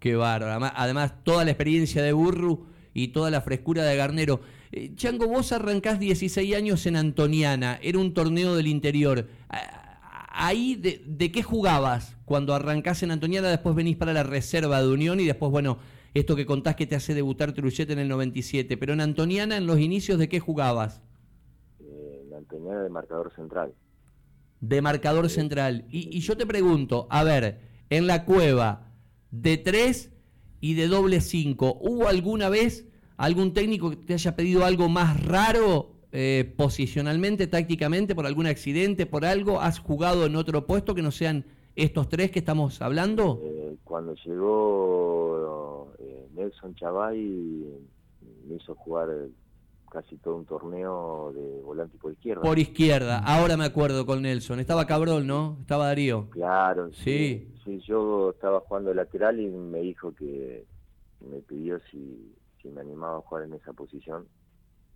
Qué 0.01 0.17
bárbaro. 0.17 0.67
Además, 0.75 1.23
toda 1.23 1.45
la 1.45 1.53
experiencia 1.53 2.03
de 2.03 2.13
Burru 2.13 2.67
y 2.95 3.09
toda 3.09 3.31
la 3.31 3.41
frescura 3.41 3.85
de 3.85 3.97
Garnero. 3.97 4.41
Eh, 4.71 4.95
Chango, 4.95 5.27
vos 5.27 5.53
arrancás 5.53 5.99
16 5.99 6.55
años 6.55 6.87
en 6.87 6.97
Antoniana, 6.97 7.79
era 7.83 7.99
un 7.99 8.15
torneo 8.15 8.55
del 8.57 8.67
interior. 8.67 9.29
Ahí, 10.35 10.77
de, 10.77 11.31
qué 11.31 11.43
jugabas 11.43 12.17
cuando 12.25 12.55
arrancás 12.55 13.03
en 13.03 13.11
Antoniana? 13.11 13.49
Después 13.49 13.75
venís 13.75 13.97
para 13.97 14.13
la 14.13 14.23
reserva 14.23 14.81
de 14.81 14.89
Unión 14.89 15.21
y 15.21 15.27
después, 15.27 15.51
bueno, 15.53 15.79
esto 16.15 16.37
que 16.37 16.47
contás 16.47 16.75
que 16.75 16.87
te 16.87 16.95
hace 16.95 17.15
debutar 17.15 17.53
Truchete 17.53 17.93
en 17.93 17.99
el 17.99 18.09
97. 18.09 18.77
Pero 18.77 18.95
en 18.95 19.03
Antoniana, 19.03 19.57
en 19.57 19.67
los 19.67 19.79
inicios, 19.79 20.19
¿de 20.19 20.29
qué 20.29 20.41
jugabas? 20.41 21.03
Eh, 21.81 22.25
en 22.27 22.35
Antoniana 22.35 22.83
de 22.83 22.89
marcador 22.89 23.31
central. 23.35 23.75
De 24.61 24.81
marcador 24.81 25.29
central. 25.29 25.85
Y, 25.91 26.17
y 26.17 26.21
yo 26.21 26.37
te 26.37 26.47
pregunto, 26.47 27.07
a 27.11 27.25
ver, 27.25 27.61
en 27.91 28.07
la 28.07 28.25
cueva, 28.25 28.93
de 29.31 29.59
3 29.59 30.12
y 30.63 30.75
de 30.75 30.87
doble 30.87 31.21
5, 31.21 31.79
¿hubo 31.81 32.07
alguna 32.07 32.49
vez 32.49 32.87
algún 33.17 33.53
técnico 33.53 33.91
que 33.91 33.97
te 33.97 34.15
haya 34.15 34.37
pedido 34.37 34.65
algo 34.65 34.89
más 34.89 35.21
raro 35.27 35.91
eh, 36.13 36.55
posicionalmente, 36.57 37.49
tácticamente, 37.49 38.15
por 38.15 38.27
algún 38.27 38.47
accidente, 38.47 39.05
por 39.05 39.25
algo? 39.25 39.61
¿Has 39.61 39.81
jugado 39.81 40.25
en 40.25 40.37
otro 40.37 40.65
puesto 40.65 40.95
que 40.95 41.03
no 41.03 41.11
sean 41.11 41.45
estos 41.75 42.09
tres 42.09 42.31
que 42.31 42.39
estamos 42.39 42.81
hablando? 42.81 43.41
Eh, 43.43 43.75
cuando 43.83 44.15
llegó 44.15 45.93
eh, 45.99 46.29
Nelson 46.33 46.77
Chavay, 46.77 47.67
me 48.47 48.55
hizo 48.55 48.77
jugar 48.77 49.09
casi 49.91 50.17
todo 50.19 50.37
un 50.37 50.45
torneo 50.45 51.33
de 51.35 51.61
volante 51.63 51.99
por 51.99 52.13
izquierda. 52.13 52.43
Por 52.43 52.61
izquierda, 52.61 53.19
ahora 53.19 53.57
me 53.57 53.65
acuerdo 53.65 54.07
con 54.07 54.23
Nelson. 54.23 54.61
Estaba 54.61 54.87
Cabrón, 54.87 55.27
¿no? 55.27 55.57
Estaba 55.61 55.87
Darío. 55.87 56.31
Claro, 56.31 56.93
sí. 56.93 57.03
Sí, 57.03 57.52
yo 57.65 58.31
estaba 58.31 58.61
jugando 58.61 58.93
lateral 58.95 59.41
y 59.41 59.49
me 59.49 59.81
dijo 59.81 60.15
que 60.15 60.67
me 61.21 61.41
pidió 61.41 61.79
si, 61.91 62.35
si 62.61 62.69
me 62.69 62.81
animaba 62.81 63.19
a 63.19 63.21
jugar 63.23 63.45
en 63.45 63.55
esa 63.55 63.73
posición. 63.73 64.27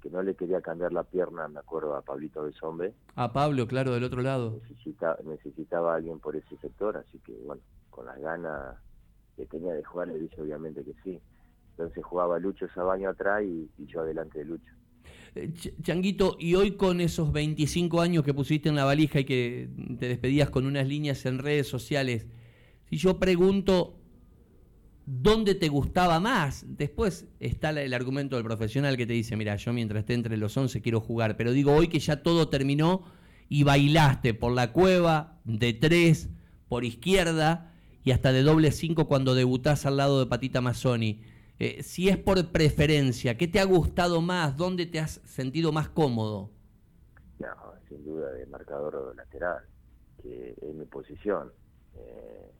Que 0.02 0.11
no 0.11 0.23
le 0.23 0.35
quería 0.35 0.61
cambiar 0.61 0.92
la 0.92 1.04
pierna, 1.04 1.49
me 1.49 1.58
acuerdo, 1.58 1.96
a 1.96 2.02
Pablito 2.02 2.42
Besombe. 2.42 2.94
A 3.14 3.32
Pablo, 3.32 3.66
claro, 3.66 3.92
del 3.92 4.04
otro 4.04 4.23
lado. 4.23 4.61
Necesita, 4.62 5.16
necesitaba 5.25 5.94
a 5.94 5.96
alguien 5.96 6.20
por 6.20 6.37
ese 6.37 6.56
sector, 6.58 6.96
así 6.96 7.18
que 7.20 7.32
bueno, 7.44 7.62
con 7.90 8.06
las 8.06 8.18
ganas 8.20 8.76
que 9.37 9.46
tenía 9.46 9.73
de 9.73 9.82
jugar 9.82 10.08
le 10.08 10.18
dije 10.18 10.40
obviamente 10.40 10.85
que 10.85 10.94
sí. 11.02 11.20
Entonces 11.70 12.04
jugaba 12.04 12.38
Lucho 12.38 12.68
Sabaño 12.68 13.11
atrás 13.11 13.42
y 13.42 13.68
yo 13.87 14.00
adelante 14.00 14.38
de 14.38 14.44
Lucho. 14.44 14.76
Eh, 15.37 15.52
Changuito, 15.82 16.37
y 16.38 16.54
hoy 16.54 16.73
con 16.73 17.00
esos 17.00 17.30
25 17.30 18.00
años 18.00 18.25
que 18.25 18.32
pusiste 18.32 18.70
en 18.70 18.75
la 18.75 18.85
valija 18.85 19.20
y 19.20 19.25
que 19.25 19.68
te 19.99 20.08
despedías 20.08 20.49
con 20.49 20.64
unas 20.64 20.88
líneas 20.88 21.26
en 21.26 21.38
redes 21.38 21.68
sociales, 21.68 22.26
si 22.88 22.97
yo 22.97 23.19
pregunto, 23.19 23.99
¿dónde 25.07 25.55
te 25.55 25.69
gustaba 25.69 26.21
más? 26.21 26.64
Después 26.69 27.26
está 27.40 27.71
el 27.71 27.95
argumento 27.95 28.37
del 28.37 28.45
profesional 28.45 28.97
que 28.97 29.07
te 29.07 29.12
dice, 29.12 29.37
mira, 29.37 29.57
yo 29.57 29.73
mientras 29.73 30.00
esté 30.00 30.14
entre 30.14 30.37
los 30.37 30.57
11 30.57 30.83
quiero 30.83 31.00
jugar, 31.00 31.37
pero 31.37 31.52
digo 31.52 31.73
hoy 31.73 31.88
que 31.88 31.99
ya 31.99 32.23
todo 32.23 32.49
terminó 32.49 33.05
y 33.49 33.64
bailaste 33.64 34.35
por 34.35 34.52
la 34.52 34.73
cueva, 34.73 35.38
de 35.45 35.73
tres, 35.73 36.28
por 36.69 36.85
izquierda 36.85 37.73
y 38.05 38.11
hasta 38.11 38.33
de 38.33 38.43
doble 38.43 38.73
5 38.73 39.09
cuando 39.09 39.35
debutás 39.35 39.87
al 39.87 39.97
lado 39.97 40.21
de 40.21 40.26
Patita 40.26 40.61
Mazzoni. 40.61 41.23
Eh, 41.59 41.83
si 41.83 42.09
es 42.09 42.19
por 42.19 42.52
preferencia, 42.52 43.37
¿qué 43.37 43.49
te 43.49 43.61
ha 43.61 43.64
gustado 43.64 44.21
más? 44.21 44.57
¿Dónde 44.57 44.87
te 44.87 45.00
has 45.00 45.21
sentido 45.25 45.73
más 45.73 45.88
cómodo? 45.88 46.50
No, 47.38 47.49
sin 47.88 48.05
duda 48.05 48.31
de 48.33 48.47
marcador 48.47 49.14
lateral, 49.16 49.64
que 50.23 50.55
es 50.61 50.75
mi 50.75 50.85
posición. 50.85 51.50
Eh, 51.95 52.52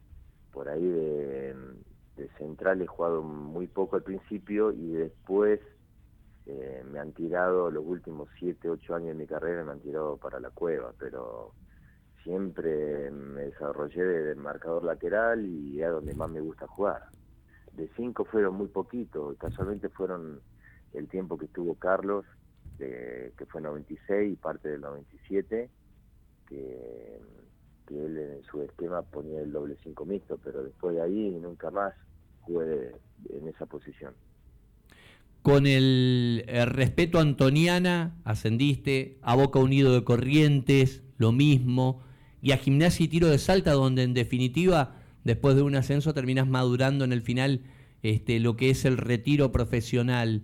por 0.57 0.69
ahí 0.69 0.89
de, 0.89 1.53
central 2.39 2.81
he 2.81 2.87
jugado 2.87 3.21
muy 3.21 3.67
poco 3.67 3.95
al 3.95 4.01
principio 4.01 4.71
y 4.71 4.91
después 4.93 5.59
eh, 6.47 6.83
me 6.91 6.97
han 6.97 7.11
tirado 7.11 7.69
los 7.69 7.85
últimos 7.85 8.27
7, 8.39 8.67
8 8.67 8.95
años 8.95 9.09
de 9.09 9.13
mi 9.13 9.27
carrera, 9.27 9.63
me 9.63 9.73
han 9.73 9.81
tirado 9.81 10.17
para 10.17 10.39
la 10.39 10.49
cueva, 10.49 10.93
pero 10.97 11.53
siempre 12.23 13.11
me 13.11 13.41
desarrollé 13.41 14.03
de 14.03 14.33
marcador 14.33 14.83
lateral 14.83 15.45
y 15.45 15.79
es 15.79 15.91
donde 15.91 16.15
más 16.15 16.31
me 16.31 16.41
gusta 16.41 16.65
jugar. 16.65 17.03
De 17.73 17.87
cinco 17.95 18.25
fueron 18.25 18.55
muy 18.55 18.67
poquitos, 18.67 19.37
casualmente 19.37 19.89
fueron 19.89 20.41
el 20.93 21.07
tiempo 21.07 21.37
que 21.37 21.45
estuvo 21.45 21.75
Carlos, 21.75 22.25
que 22.79 23.45
fue 23.51 23.61
96 23.61 24.33
y 24.33 24.35
parte 24.37 24.69
del 24.69 24.81
97, 24.81 25.69
que, 26.47 27.21
que 27.87 27.95
él 27.95 28.17
en 28.17 28.43
su 28.43 28.61
esquema 28.61 29.01
ponía 29.01 29.41
el 29.41 29.51
doble 29.51 29.75
cinco 29.83 30.05
mixto, 30.05 30.39
pero 30.43 30.63
después 30.63 30.95
de 30.95 31.01
ahí 31.01 31.31
nunca 31.41 31.71
más 31.71 31.93
jugué 32.41 32.91
en 33.29 33.47
esa 33.47 33.65
posición. 33.65 34.13
Con 35.41 35.65
el, 35.65 36.43
el, 36.47 36.67
respeto 36.67 37.19
a 37.19 37.21
Antoniana, 37.21 38.17
ascendiste, 38.25 39.17
a 39.21 39.35
Boca 39.35 39.59
Unido 39.59 39.93
de 39.93 40.03
Corrientes, 40.03 41.03
lo 41.17 41.31
mismo, 41.31 42.03
y 42.41 42.51
a 42.51 42.57
Gimnasia 42.57 43.05
y 43.05 43.07
Tiro 43.07 43.27
de 43.27 43.37
Salta, 43.37 43.71
donde 43.71 44.03
en 44.03 44.13
definitiva 44.13 44.95
después 45.23 45.55
de 45.55 45.61
un 45.61 45.75
ascenso 45.75 46.13
terminas 46.13 46.47
madurando 46.47 47.05
en 47.05 47.13
el 47.13 47.21
final 47.21 47.61
este, 48.01 48.39
lo 48.39 48.55
que 48.55 48.69
es 48.69 48.85
el 48.85 48.97
retiro 48.97 49.51
profesional. 49.51 50.43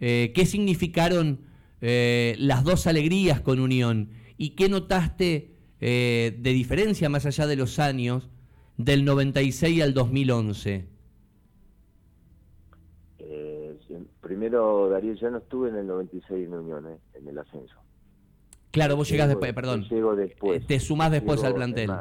Eh, 0.00 0.32
¿Qué 0.34 0.46
significaron 0.46 1.40
eh, 1.80 2.34
las 2.38 2.64
dos 2.64 2.86
alegrías 2.86 3.40
con 3.40 3.60
Unión? 3.60 4.10
¿Y 4.36 4.50
qué 4.50 4.68
notaste 4.68 5.53
eh, 5.80 6.36
de 6.38 6.50
diferencia 6.50 7.08
más 7.08 7.26
allá 7.26 7.46
de 7.46 7.56
los 7.56 7.78
años 7.78 8.28
del 8.76 9.04
96 9.04 9.82
al 9.82 9.94
2011? 9.94 10.94
primero, 14.20 14.88
Darío, 14.88 15.12
ya 15.14 15.30
no 15.30 15.38
estuve 15.38 15.68
en 15.68 15.76
el 15.76 15.86
96 15.86 16.46
en 16.46 16.54
Unión, 16.54 16.98
en 17.12 17.28
el 17.28 17.38
ascenso. 17.38 17.76
Claro, 18.70 18.96
vos 18.96 19.08
llegás 19.08 19.28
después, 19.28 19.52
perdón. 19.52 19.84
Llego 19.84 20.16
después. 20.16 20.66
Te 20.66 20.80
sumás 20.80 21.12
después 21.12 21.44
al 21.44 21.54
plantel. 21.54 21.92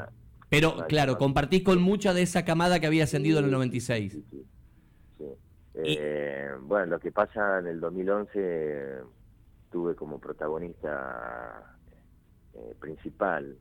Pero 0.50 0.86
claro, 0.88 1.18
compartís 1.18 1.64
con 1.64 1.82
mucha 1.82 2.14
de 2.14 2.24
esa 2.24 2.46
camada 2.46 2.80
que 2.80 2.88
había 2.88 3.04
ascendido 3.04 3.40
en 3.40 3.46
el 3.46 3.52
96. 3.52 4.14
Sí, 4.14 4.24
sí, 5.18 5.26
eh, 5.76 6.50
bueno, 6.62 6.86
lo 6.88 7.00
que 7.00 7.12
pasa 7.12 7.60
en 7.60 7.68
el 7.68 7.80
2011 7.80 8.98
tuve 9.72 9.96
como 9.96 10.20
protagonista 10.20 11.73
eh, 12.56 12.76
principal, 12.80 13.58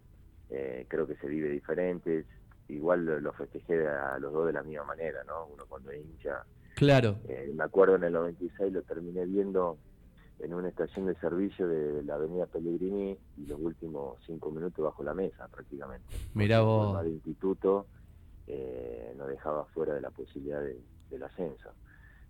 eh, 0.51 0.87
creo 0.89 1.07
que 1.07 1.17
se 1.17 1.27
vive 1.27 1.49
diferente, 1.49 2.25
igual 2.69 3.05
lo, 3.05 3.33
festejé 3.33 3.87
a 3.87 4.19
los 4.19 4.33
dos 4.33 4.47
de 4.47 4.53
la 4.53 4.63
misma 4.63 4.85
manera, 4.85 5.23
¿no? 5.25 5.47
Uno 5.47 5.65
cuando 5.69 5.91
es 5.91 6.05
hincha. 6.05 6.45
Claro. 6.75 7.19
me 7.55 7.65
acuerdo 7.65 7.97
en 7.97 8.05
el 8.05 8.13
96 8.15 8.73
lo 8.73 8.83
terminé 8.83 9.27
viendo 9.27 9.79
en 10.43 10.55
una 10.55 10.69
estación 10.69 11.07
de 11.07 11.15
servicio 11.17 11.69
de 11.69 12.03
la 12.03 12.15
avenida 12.15 12.47
Pellegrini 12.47 13.17
y 13.37 13.47
los 13.47 13.61
últimos 13.61 14.19
cinco 14.27 14.51
minutos 14.51 14.85
bajo 14.85 15.03
la 15.05 15.15
mesa 15.15 15.47
prácticamente. 15.49 16.07
Mira 16.35 16.63
vos. 16.63 17.01
El 17.05 17.13
instituto 17.13 17.87
eh, 18.49 19.15
nos 19.17 19.29
dejaba 19.29 19.65
fuera 19.67 19.95
de 19.95 20.01
la 20.01 20.11
posibilidad 20.11 20.61
del 20.61 21.23
ascenso, 21.23 21.71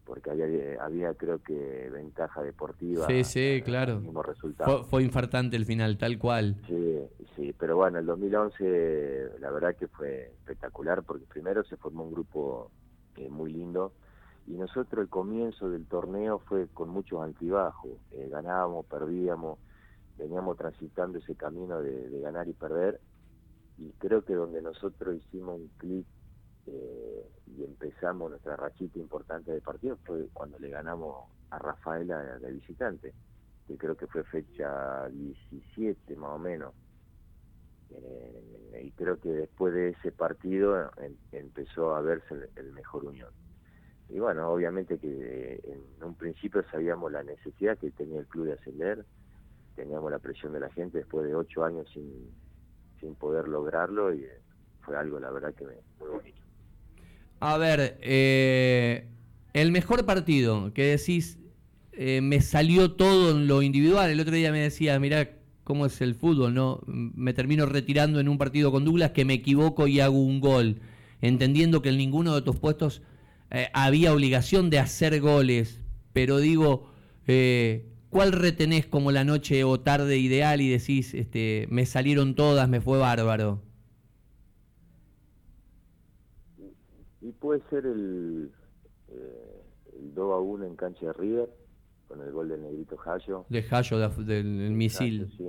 porque 0.04 0.30
había, 0.30 0.82
había 0.82 1.14
creo 1.14 1.42
que 1.42 1.90
ventaja 1.90 2.42
deportiva. 2.42 3.06
Sí, 3.06 3.24
sí, 3.24 3.62
claro. 3.64 4.00
Mismo 4.00 4.22
resultado. 4.22 4.84
Fue, 4.84 5.02
infartante 5.02 5.56
el 5.56 5.64
final, 5.64 5.96
tal 5.98 6.18
cual. 6.18 6.56
Sí, 6.66 6.98
sí, 7.36 7.54
pero 7.58 7.76
bueno, 7.76 7.98
el 7.98 8.06
2011 8.06 9.38
la 9.40 9.50
verdad 9.50 9.76
que 9.76 9.88
fue 9.88 10.32
espectacular 10.38 11.02
porque 11.02 11.24
primero 11.26 11.64
se 11.64 11.76
formó 11.76 12.04
un 12.04 12.12
grupo 12.12 12.70
eh, 13.16 13.28
muy 13.28 13.52
lindo 13.52 13.92
y 14.46 14.52
nosotros 14.52 15.02
el 15.02 15.08
comienzo 15.08 15.70
del 15.70 15.86
torneo 15.86 16.40
fue 16.40 16.66
con 16.68 16.88
muchos 16.88 17.22
altibajos, 17.22 17.92
eh, 18.12 18.28
ganábamos, 18.30 18.86
perdíamos, 18.86 19.58
veníamos 20.18 20.56
transitando 20.56 21.18
ese 21.18 21.34
camino 21.36 21.80
de, 21.80 22.20
ganar 22.20 22.48
y 22.48 22.52
perder, 22.52 23.00
y 23.78 23.90
creo 23.98 24.24
que 24.24 24.34
donde 24.34 24.60
nosotros 24.62 25.16
hicimos 25.16 25.60
un 25.60 25.68
clic 25.78 26.06
eh, 26.66 27.26
y 27.46 27.64
empezamos 27.64 28.30
nuestra 28.30 28.56
rachita 28.56 28.98
importante 28.98 29.52
de 29.52 29.60
partido 29.60 29.98
fue 30.04 30.28
cuando 30.32 30.58
le 30.58 30.68
ganamos 30.68 31.26
a 31.50 31.58
Rafaela 31.58 32.38
de 32.38 32.52
visitante, 32.52 33.12
que 33.66 33.76
creo 33.76 33.96
que 33.96 34.06
fue 34.06 34.24
fecha 34.24 35.08
17 35.08 36.16
más 36.16 36.30
o 36.30 36.38
menos. 36.38 36.74
Eh, 37.90 38.82
y 38.84 38.90
creo 38.92 39.20
que 39.20 39.28
después 39.28 39.74
de 39.74 39.90
ese 39.90 40.12
partido 40.12 40.90
empezó 41.30 41.94
a 41.94 42.00
verse 42.00 42.48
el 42.56 42.72
mejor 42.72 43.04
unión 43.04 43.28
y 44.12 44.18
bueno, 44.18 44.50
obviamente 44.50 44.98
que 44.98 45.58
en 45.64 46.04
un 46.04 46.14
principio 46.14 46.62
sabíamos 46.70 47.10
la 47.10 47.22
necesidad 47.22 47.78
que 47.78 47.90
tenía 47.92 48.20
el 48.20 48.26
club 48.26 48.44
de 48.44 48.52
ascender, 48.52 49.06
teníamos 49.74 50.10
la 50.10 50.18
presión 50.18 50.52
de 50.52 50.60
la 50.60 50.68
gente 50.68 50.98
después 50.98 51.26
de 51.26 51.34
ocho 51.34 51.64
años 51.64 51.88
sin, 51.94 52.30
sin 53.00 53.14
poder 53.14 53.48
lograrlo 53.48 54.12
y 54.12 54.28
fue 54.82 54.98
algo, 54.98 55.18
la 55.18 55.30
verdad, 55.30 55.54
que 55.54 55.64
me, 55.64 55.76
muy 55.98 56.10
bonito. 56.10 56.41
A 57.44 57.58
ver, 57.58 57.98
eh, 58.02 59.08
el 59.52 59.72
mejor 59.72 60.06
partido 60.06 60.72
que 60.74 60.84
decís, 60.84 61.38
eh, 61.90 62.20
me 62.22 62.40
salió 62.40 62.92
todo 62.92 63.36
en 63.36 63.48
lo 63.48 63.62
individual, 63.62 64.10
el 64.10 64.20
otro 64.20 64.36
día 64.36 64.52
me 64.52 64.60
decía, 64.60 64.96
mira 65.00 65.28
cómo 65.64 65.86
es 65.86 66.00
el 66.02 66.14
fútbol, 66.14 66.54
¿no? 66.54 66.78
Me 66.86 67.32
termino 67.32 67.66
retirando 67.66 68.20
en 68.20 68.28
un 68.28 68.38
partido 68.38 68.70
con 68.70 68.84
Douglas 68.84 69.10
que 69.10 69.24
me 69.24 69.34
equivoco 69.34 69.88
y 69.88 69.98
hago 69.98 70.22
un 70.22 70.38
gol, 70.38 70.82
entendiendo 71.20 71.82
que 71.82 71.88
en 71.88 71.96
ninguno 71.96 72.32
de 72.36 72.42
tus 72.42 72.54
puestos 72.58 73.02
eh, 73.50 73.66
había 73.72 74.12
obligación 74.12 74.70
de 74.70 74.78
hacer 74.78 75.20
goles, 75.20 75.80
pero 76.12 76.38
digo, 76.38 76.92
eh, 77.26 77.88
¿cuál 78.08 78.30
retenés 78.30 78.86
como 78.86 79.10
la 79.10 79.24
noche 79.24 79.64
o 79.64 79.80
tarde 79.80 80.16
ideal 80.16 80.60
y 80.60 80.68
decís, 80.68 81.12
este, 81.12 81.66
me 81.70 81.86
salieron 81.86 82.36
todas, 82.36 82.68
me 82.68 82.80
fue 82.80 82.98
bárbaro? 82.98 83.60
Y 87.22 87.30
puede 87.32 87.62
ser 87.70 87.86
el, 87.86 88.50
eh, 89.08 89.62
el 89.96 90.14
2 90.14 90.32
a 90.32 90.38
1 90.38 90.66
en 90.66 90.76
cancha 90.76 91.06
de 91.06 91.12
River, 91.12 91.48
con 92.08 92.20
el 92.20 92.32
gol 92.32 92.48
del 92.48 92.62
negrito 92.62 92.96
Jallo. 92.96 93.46
De 93.48 93.62
Jallo, 93.62 93.98
del, 94.24 94.72
misil. 94.72 95.32
sí. 95.36 95.48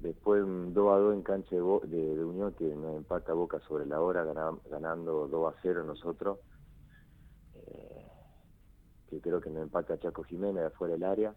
después 0.00 0.42
un 0.42 0.74
2 0.74 0.92
a 0.92 0.98
2 0.98 1.14
en 1.14 1.22
cancha 1.22 1.54
de, 1.54 2.24
Unión 2.24 2.52
que 2.54 2.74
nos 2.74 2.96
empata 2.96 3.32
Boca 3.34 3.60
sobre 3.60 3.86
la 3.86 4.00
hora, 4.00 4.24
ganando 4.68 5.28
2 5.28 5.54
a 5.54 5.56
0 5.62 5.84
nosotros. 5.84 6.38
Eh, 7.54 8.06
que 9.08 9.20
creo 9.20 9.40
que 9.40 9.50
nos 9.50 9.62
empata 9.62 9.98
Chaco 9.98 10.24
Jiménez 10.24 10.56
de 10.56 10.66
afuera 10.66 10.94
del 10.94 11.04
área. 11.04 11.34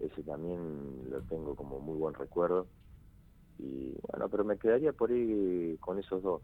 Ese 0.00 0.22
también 0.22 1.10
lo 1.10 1.20
tengo 1.22 1.54
como 1.54 1.80
muy 1.80 1.98
buen 1.98 2.14
recuerdo. 2.14 2.66
Y 3.58 3.94
bueno, 4.10 4.30
pero 4.30 4.44
me 4.44 4.56
quedaría 4.56 4.94
por 4.94 5.10
ahí 5.10 5.76
con 5.80 5.98
esos 5.98 6.22
dos. 6.22 6.42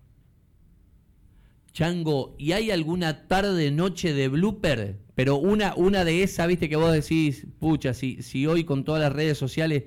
Chango, 1.78 2.34
¿y 2.38 2.50
hay 2.54 2.72
alguna 2.72 3.28
tarde, 3.28 3.70
noche 3.70 4.12
de 4.12 4.26
blooper? 4.26 4.96
Pero 5.14 5.36
una, 5.36 5.76
una 5.76 6.04
de 6.04 6.24
esas, 6.24 6.48
viste 6.48 6.68
que 6.68 6.74
vos 6.74 6.92
decís, 6.92 7.46
pucha, 7.60 7.94
si, 7.94 8.20
si 8.20 8.48
hoy 8.48 8.64
con 8.64 8.82
todas 8.82 9.00
las 9.00 9.12
redes 9.12 9.38
sociales, 9.38 9.84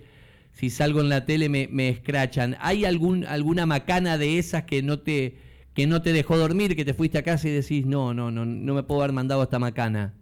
si 0.53 0.69
salgo 0.69 1.01
en 1.01 1.09
la 1.09 1.25
tele 1.25 1.49
me, 1.49 1.89
escrachan. 1.89 2.55
¿Hay 2.61 2.85
algún, 2.85 3.25
alguna 3.25 3.65
macana 3.65 4.17
de 4.17 4.39
esas 4.39 4.63
que 4.63 4.81
no 4.81 5.01
te 5.01 5.35
que 5.73 5.85
no 5.85 6.01
te 6.01 6.13
dejó 6.13 6.37
dormir, 6.37 6.77
que 6.77 6.85
te 6.85 6.93
fuiste 6.93 7.17
a 7.17 7.23
casa 7.23 7.49
y 7.49 7.51
decís, 7.51 7.85
no, 7.85 8.13
no, 8.13 8.31
no, 8.31 8.45
no 8.45 8.73
me 8.73 8.83
puedo 8.83 9.01
haber 9.01 9.11
mandado 9.11 9.43
esta 9.43 9.59
macana? 9.59 10.13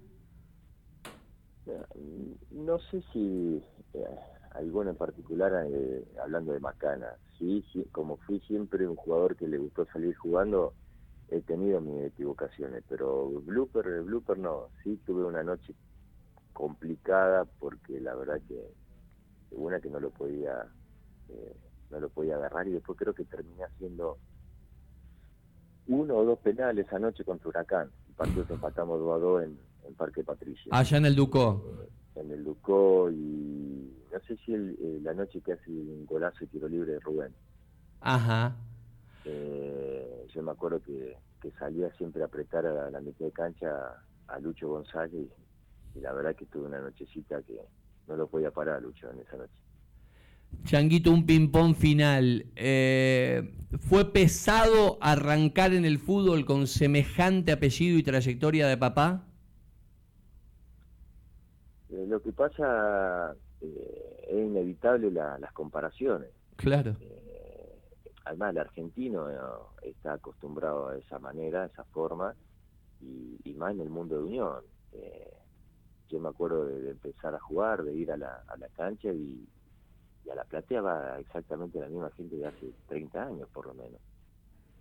No 2.50 2.80
sé 2.90 3.04
si 3.14 3.62
eh, 3.94 4.06
alguna 4.56 4.90
en 4.90 4.96
particular, 4.96 5.52
eh, 5.72 6.04
hablando 6.20 6.52
de 6.52 6.62
macana, 6.62 7.10
sí, 7.38 7.64
como 7.92 8.18
fui 8.18 8.40
siempre 8.48 8.88
un 8.88 8.96
jugador 8.96 9.36
que 9.36 9.48
le 9.48 9.60
gustó 9.60 9.86
salir 9.94 10.16
jugando, 10.16 10.74
he 11.32 11.42
tenido 11.42 11.80
mis 11.82 12.06
equivocaciones, 12.06 12.84
pero 12.88 13.30
blooper, 13.42 14.02
blooper 14.02 14.38
no, 14.38 14.70
sí 14.84 15.00
tuve 15.06 15.24
una 15.24 15.44
noche 15.44 15.74
complicada 16.54 17.46
porque 17.60 18.00
la 18.00 18.16
verdad 18.16 18.42
que 18.48 18.60
una 19.52 19.80
que 19.80 19.90
no 19.90 20.00
lo 20.00 20.10
podía 20.10 20.66
eh, 21.30 21.56
no 21.92 22.00
lo 22.00 22.10
podía 22.10 22.36
agarrar 22.36 22.68
y 22.68 22.72
después 22.72 22.98
creo 22.98 23.14
que 23.14 23.26
terminé 23.26 23.64
haciendo 23.64 24.18
uno 25.88 26.18
o 26.18 26.26
dos 26.26 26.40
penales 26.40 26.92
anoche 26.94 27.24
contra 27.24 27.50
Huracán, 27.50 27.90
el 28.08 28.14
partido 28.14 28.46
que 28.46 28.54
empatamos 28.54 29.00
2 29.00 29.16
a 29.16 29.20
2 29.20 29.44
en, 29.44 29.60
en 29.88 29.94
Parque 29.96 30.24
Patricia. 30.24 30.72
Allá 30.72 30.98
en 30.98 31.06
el 31.06 31.16
Ducó. 31.16 31.64
En 32.16 32.30
el 32.32 32.44
Ducó 32.44 33.10
y 33.10 33.92
no 34.12 34.20
sé 34.28 34.38
si 34.46 34.54
el, 34.54 34.78
eh, 34.80 35.00
la 35.02 35.14
noche 35.14 35.42
que 35.42 35.54
hace 35.54 35.72
un 35.72 36.06
golazo 36.06 36.44
y 36.44 36.48
tiro 36.48 36.68
libre 36.68 36.94
de 36.94 37.00
Rubén. 37.00 37.34
Ajá. 38.02 38.56
Eh, 39.32 40.26
yo 40.34 40.42
me 40.42 40.52
acuerdo 40.52 40.82
que, 40.82 41.18
salía 41.58 41.92
siempre 41.94 42.22
a 42.22 42.26
apretar 42.26 42.66
a 42.66 42.90
la 42.90 43.00
mitad 43.00 43.26
de 43.26 43.32
cancha 43.32 43.70
a 44.28 44.40
Lucho 44.40 44.68
González 44.68 45.30
y, 45.96 46.00
la 46.00 46.14
verdad 46.14 46.36
que 46.36 46.46
tuve 46.46 46.68
una 46.68 46.80
nochecita 46.80 47.42
que 47.44 47.60
no 48.08 48.16
lo 48.16 48.28
podía 48.28 48.52
parar 48.52 48.82
Lucho 48.82 49.10
en 49.12 49.20
esa 49.20 49.38
noche. 49.38 49.54
Changuito, 50.64 51.12
un 51.12 51.26
ping-pong 51.26 51.76
final. 51.76 52.46
Eh, 52.56 53.54
¿Fue 53.80 54.12
pesado 54.12 54.98
arrancar 55.02 55.74
en 55.74 55.86
el 55.86 56.00
fútbol 56.00 56.46
con 56.46 56.68
semejante 56.68 57.52
apellido 57.52 57.98
y 57.98 58.04
trayectoria 58.04 58.68
de 58.68 58.78
papá? 58.78 59.28
Eh, 61.90 62.06
lo 62.08 62.22
que 62.22 62.32
pasa 62.32 63.36
es 63.62 64.32
inevitable 64.32 65.12
las 65.12 65.52
comparaciones. 65.54 66.30
Claro 66.56 66.96
además 68.26 68.52
el 68.52 68.60
argentino 68.60 69.30
eh, 69.30 69.38
está 69.84 70.14
acostumbrado 70.14 70.90
a 70.90 70.98
esa 70.98 71.20
manera, 71.20 71.64
a 71.64 71.66
esa 71.68 71.84
forma, 71.86 72.36
y, 73.02 73.54
más 73.54 73.74
en 73.74 73.82
el 73.82 73.90
mundo 73.90 74.18
de 74.18 74.24
unión. 74.24 74.64
Eh, 74.94 75.34
yo 76.10 76.20
me 76.20 76.30
acuerdo 76.30 76.66
de, 76.66 76.92
empezar 76.92 77.36
a 77.36 77.40
jugar, 77.40 77.84
de 77.84 77.94
ir 77.94 78.12
a 78.12 78.18
la, 78.18 78.44
a 78.48 78.58
la 78.58 78.68
cancha 78.70 79.12
y, 79.12 79.48
a 80.32 80.36
la 80.36 80.44
platea 80.44 80.82
va 80.82 81.20
exactamente 81.20 81.80
la 81.80 81.88
misma 81.88 82.12
gente 82.12 82.36
de 82.36 82.46
hace 82.46 82.72
30 82.88 83.24
años 83.24 83.50
por 83.50 83.66
lo 83.66 83.74
menos, 83.74 84.00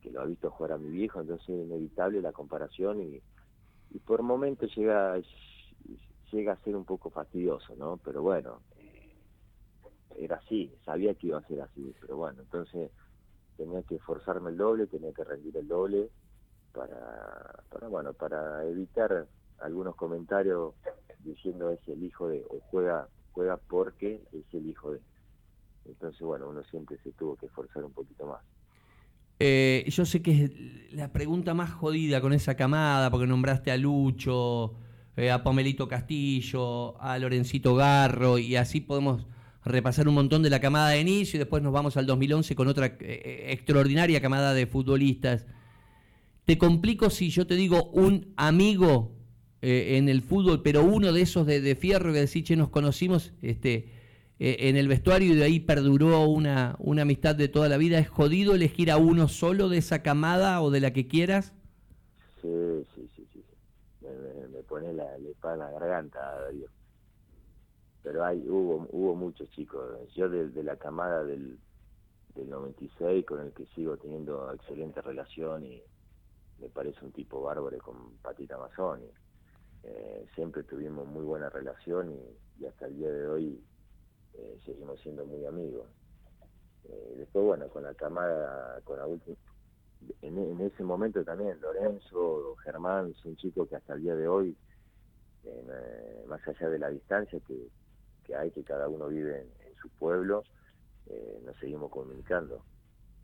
que 0.02 0.11
lo 0.11 0.21
ha 0.21 0.26
visto 0.26 0.50
jugar 0.50 0.73
a 0.73 0.78
mi 0.78 0.90
viejo, 0.90 1.21
entonces 1.21 1.49
es 1.49 1.66
inevitable 1.66 2.21
la 2.21 2.33
comparación 2.33 3.00
y, 3.00 3.23
y 3.91 3.99
por 4.00 4.23
momentos 4.23 4.75
llega, 4.76 5.19
llega 6.30 6.52
a 6.52 6.58
ser 6.58 6.76
un 6.76 6.84
poco 6.84 7.08
fastidioso, 7.08 7.75
¿no? 7.76 7.97
Pero 8.04 8.21
bueno, 8.21 8.60
eh, 8.76 9.10
era 10.19 10.36
así, 10.36 10.75
sabía 10.84 11.15
que 11.15 11.28
iba 11.28 11.39
a 11.39 11.47
ser 11.47 11.62
así, 11.62 11.95
pero 12.00 12.19
bueno, 12.19 12.43
entonces 12.43 12.91
tenía 13.58 13.82
que 13.82 13.97
esforzarme 13.97 14.50
el 14.50 14.56
doble, 14.56 14.86
tenía 14.86 15.12
que 15.12 15.25
rendir 15.25 15.56
el 15.58 15.68
doble 15.68 16.08
para, 16.73 17.88
bueno, 17.90 18.14
para 18.14 18.64
evitar 18.64 19.26
algunos 19.58 19.97
comentarios 19.97 20.75
diciendo 21.25 21.71
es 21.71 21.80
el 21.88 22.02
hijo 22.02 22.28
de 22.28 22.44
o 22.49 22.60
juega 22.71 23.08
juega 23.32 23.56
porque 23.56 24.23
es 24.32 24.54
el 24.54 24.66
hijo 24.68 24.92
de. 24.92 25.00
Entonces, 25.84 26.21
bueno, 26.21 26.49
uno 26.49 26.62
siempre 26.64 26.99
se 27.02 27.12
tuvo 27.12 27.36
que 27.36 27.47
esforzar 27.47 27.84
un 27.84 27.92
poquito 27.92 28.26
más. 28.26 28.40
Eh, 29.38 29.84
yo 29.88 30.04
sé 30.04 30.21
que 30.23 30.44
es 30.44 30.92
la 30.92 31.12
pregunta 31.12 31.54
más 31.54 31.71
jodida 31.71 32.21
con 32.21 32.32
esa 32.32 32.56
camada, 32.56 33.10
porque 33.10 33.26
nombraste 33.26 33.71
a 33.71 33.76
Lucho, 33.76 34.75
eh, 35.16 35.30
a 35.30 35.42
Pomelito 35.42 35.86
Castillo, 35.86 37.00
a 37.00 37.16
Lorencito 37.18 37.76
Garro, 37.76 38.38
y 38.38 38.56
así 38.56 38.80
podemos 38.80 39.26
repasar 39.64 40.08
un 40.08 40.14
montón 40.14 40.42
de 40.42 40.50
la 40.50 40.60
camada 40.60 40.90
de 40.90 41.00
inicio 41.00 41.36
y 41.36 41.38
después 41.38 41.62
nos 41.62 41.73
vamos 41.73 41.97
al 41.97 42.06
2011 42.06 42.54
con 42.54 42.68
otra 42.68 42.97
eh, 43.00 43.47
extraordinaria 43.50 44.21
camada 44.21 44.54
de 44.54 44.66
futbolistas. 44.66 45.47
Te 46.44 46.56
complico 46.58 47.10
si 47.10 47.30
yo 47.30 47.47
te 47.47 47.54
digo 47.54 47.90
un 47.90 48.32
amigo 48.36 49.12
eh, 49.60 49.97
en 49.99 50.08
el 50.08 50.23
fútbol, 50.23 50.62
pero 50.62 50.84
uno 50.84 51.12
de 51.12 51.21
esos 51.21 51.47
de, 51.47 51.76
fierro 51.76 52.12
que 52.12 52.21
decís, 52.21 52.44
che, 52.44 52.56
nos 52.56 52.71
conocimos 52.71 53.32
este, 53.42 53.90
eh, 54.38 54.56
en 54.60 54.76
el 54.76 54.88
vestuario 54.88 55.32
y 55.32 55.36
de 55.36 55.44
ahí 55.44 55.60
perduró 55.60 56.25
una, 56.25 56.76
una 56.78 57.02
amistad 57.02 57.34
de 57.34 57.49
toda 57.49 57.68
la 57.68 57.76
vida. 57.76 57.99
¿Es 57.99 58.08
jodido 58.08 58.54
elegir 58.54 58.90
a 58.90 58.97
uno 58.97 59.28
solo 59.28 59.68
de 59.68 59.78
esa 59.78 60.02
camada 60.02 60.62
o 60.62 60.71
de 60.71 60.80
la 60.80 60.92
que 60.92 61.08
quieras? 61.08 61.52
Sí, 62.40 62.49
sí, 62.94 63.08
sí, 63.14 63.26
sí. 63.32 63.44
Me, 64.00 64.62
pone 64.62 64.92
la, 64.92 65.04
espada 65.28 65.54
en 65.54 65.60
la 65.60 65.71
garganta, 65.73 66.49
Dios 66.52 66.71
pero 68.08 68.25
hay 68.25 68.42
hubo 68.49 68.88
hubo 68.90 69.14
muchos 69.14 69.50
chicos. 69.50 69.84
Yo 70.14 70.30
de, 70.30 70.62
la 70.62 70.76
camada 70.76 71.25
del, 71.25 71.58
del 72.34 72.49
96 72.49 73.26
con 73.26 73.40
el 73.40 73.52
que 73.52 73.66
sigo 73.75 73.99
teniendo 73.99 74.50
excelente 74.54 75.02
relación 75.02 75.66
y 75.66 75.82
me 76.58 76.71
parece 76.71 77.04
un 77.04 77.12
tipo 77.12 77.42
bárbaro 77.42 77.76
con 77.78 78.16
Patita 78.23 78.54
Amazon 78.54 79.02
eh, 79.82 80.26
siempre 80.34 80.62
tuvimos 80.62 81.06
muy 81.06 81.23
buena 81.23 81.50
relación 81.50 82.18
y, 82.58 82.64
hasta 82.64 82.86
el 82.86 82.97
día 82.97 83.10
de 83.12 83.26
hoy 83.28 83.62
eh, 84.38 84.58
seguimos 84.64 84.99
siendo 85.00 85.26
muy 85.26 85.44
amigos. 85.44 85.86
Eh, 86.88 87.14
después 87.18 87.44
bueno 87.44 87.68
con 87.68 87.82
la 87.82 87.92
camada 87.92 88.80
con 88.84 88.97
la 88.97 89.06
última 89.06 89.36
en, 90.23 90.38
en, 90.38 90.60
ese 90.62 90.82
momento 90.82 91.23
también 91.25 91.60
Lorenzo 91.60 92.56
Germán 92.64 93.12
son 93.16 93.36
chicos 93.36 93.68
que 93.68 93.76
hasta 93.76 93.92
el 93.92 94.00
día 94.00 94.16
de 94.16 94.28
hoy 94.28 94.56
eh, 95.44 96.25
más 96.26 96.47
allá 96.47 96.68
de 96.68 96.78
la 96.78 96.88
distancia 96.88 97.38
que 97.47 97.68
que 98.28 98.36
hay, 98.36 98.50
que 98.50 98.62
cada 98.62 98.88
uno 98.88 99.08
vive 99.08 99.41
en, 99.41 99.49
su 99.80 99.88
pueblo, 99.91 100.45
eh, 101.06 101.41
nos 101.45 101.56
seguimos 101.58 101.91
comunicando. 101.91 102.64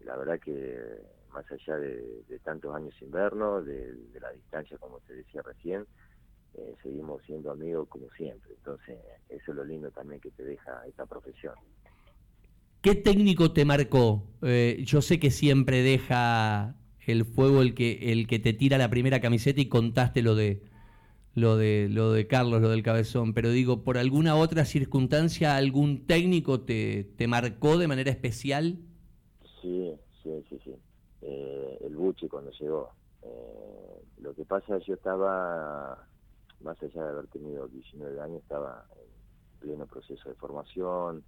La 0.05 0.17
verdad 0.17 0.39
que 0.39 0.79
más 1.33 1.45
allá 1.51 1.77
de, 1.77 2.41
tantos 2.45 2.75
años 2.75 2.95
invernos, 3.03 3.67
de, 3.67 3.93
de, 3.93 4.21
la 4.21 4.31
distancia, 4.31 4.79
como 4.79 5.01
te 5.01 5.15
decía 5.15 5.43
recién, 5.43 5.85
eh, 6.57 6.75
seguimos 6.83 7.21
siendo 7.27 7.51
amigos 7.51 7.89
como 7.89 8.09
siempre. 8.13 8.53
Entonces, 8.57 8.99
eso 9.29 9.51
es 9.51 9.57
lo 9.57 9.65
lindo 9.65 9.91
también 9.91 10.21
que 10.21 10.31
te 10.31 10.45
deja 10.45 10.87
esta 10.87 11.05
profesión. 11.07 11.55
¿Qué 12.81 12.95
técnico 12.95 13.53
te 13.53 13.65
marcó? 13.65 14.23
Eh, 14.43 14.83
yo 14.85 15.03
sé 15.03 15.19
que 15.19 15.31
siempre 15.31 15.83
deja 15.83 16.77
el 17.07 17.25
fuego 17.25 17.63
el 17.63 17.75
que, 17.75 18.13
el 18.13 18.27
que 18.29 18.39
te 18.39 18.53
tira 18.53 18.79
la 18.79 18.91
primera 18.91 19.21
camiseta 19.21 19.61
y 19.61 19.69
contaste 19.69 20.23
lo 20.23 20.37
de, 20.37 20.63
lo 21.35 21.57
de, 21.57 21.89
lo 21.91 22.13
de 22.13 22.27
Carlos, 22.27 22.63
lo 22.63 22.69
del 22.69 22.83
cabezón, 22.83 23.35
pero 23.35 23.51
digo, 23.51 23.83
¿por 23.83 23.99
alguna 23.99 24.37
otra 24.37 24.65
circunstancia 24.65 25.57
algún 25.57 26.07
técnico 26.07 26.61
te, 26.61 27.05
te 27.17 27.27
marcó 27.27 27.77
de 27.77 27.89
manera 27.89 28.11
especial? 28.11 28.79
Sí, 29.61 29.93
sí, 30.23 30.45
sí, 30.49 30.59
sí. 30.65 30.75
Eh, 31.23 31.79
el 31.83 31.97
Buchi 31.97 32.29
cuando 32.29 32.51
llegó. 32.53 32.93
Eh, 33.23 34.03
lo 34.19 34.35
que 34.35 34.45
pasa 34.45 34.77
es 34.77 34.85
que 34.85 34.91
yo 34.91 34.95
estaba, 34.95 36.07
más 36.61 36.81
allá 36.83 37.03
de 37.03 37.11
haber 37.11 37.27
tenido 37.29 37.67
19 37.67 38.21
años, 38.21 38.43
estaba 38.43 38.87
en 38.95 39.59
pleno 39.59 39.87
proceso 39.87 40.29
de 40.29 40.35
formación, 40.37 41.25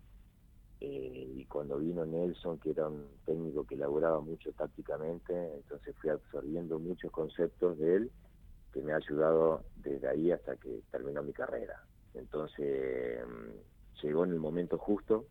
eh, 0.80 1.32
y 1.36 1.44
cuando 1.46 1.78
vino 1.78 2.04
Nelson, 2.04 2.58
que 2.58 2.70
era 2.70 2.86
un 2.86 3.06
técnico 3.24 3.64
que 3.66 3.74
elaboraba 3.74 4.20
mucho 4.20 4.52
tácticamente, 4.52 5.54
entonces 5.56 5.96
fui 6.00 6.10
absorbiendo 6.10 6.78
muchos 6.78 7.10
conceptos 7.10 7.78
de 7.78 7.96
él 7.96 8.10
que 8.76 8.82
me 8.82 8.92
ha 8.92 8.96
ayudado 8.96 9.64
desde 9.76 10.06
ahí 10.06 10.30
hasta 10.30 10.54
que 10.56 10.82
terminó 10.90 11.22
mi 11.22 11.32
carrera. 11.32 11.82
Entonces 12.12 13.26
mm, 13.26 14.02
llegó 14.02 14.24
en 14.24 14.32
el 14.32 14.38
momento 14.38 14.76
justo 14.76 15.24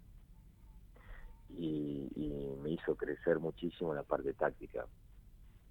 y, 1.49 2.10
me 2.63 2.71
hizo 2.71 2.95
crecer 2.95 3.38
muchísimo 3.38 3.91
en 3.91 3.97
la 3.97 4.03
parte 4.03 4.34
táctica. 4.34 4.88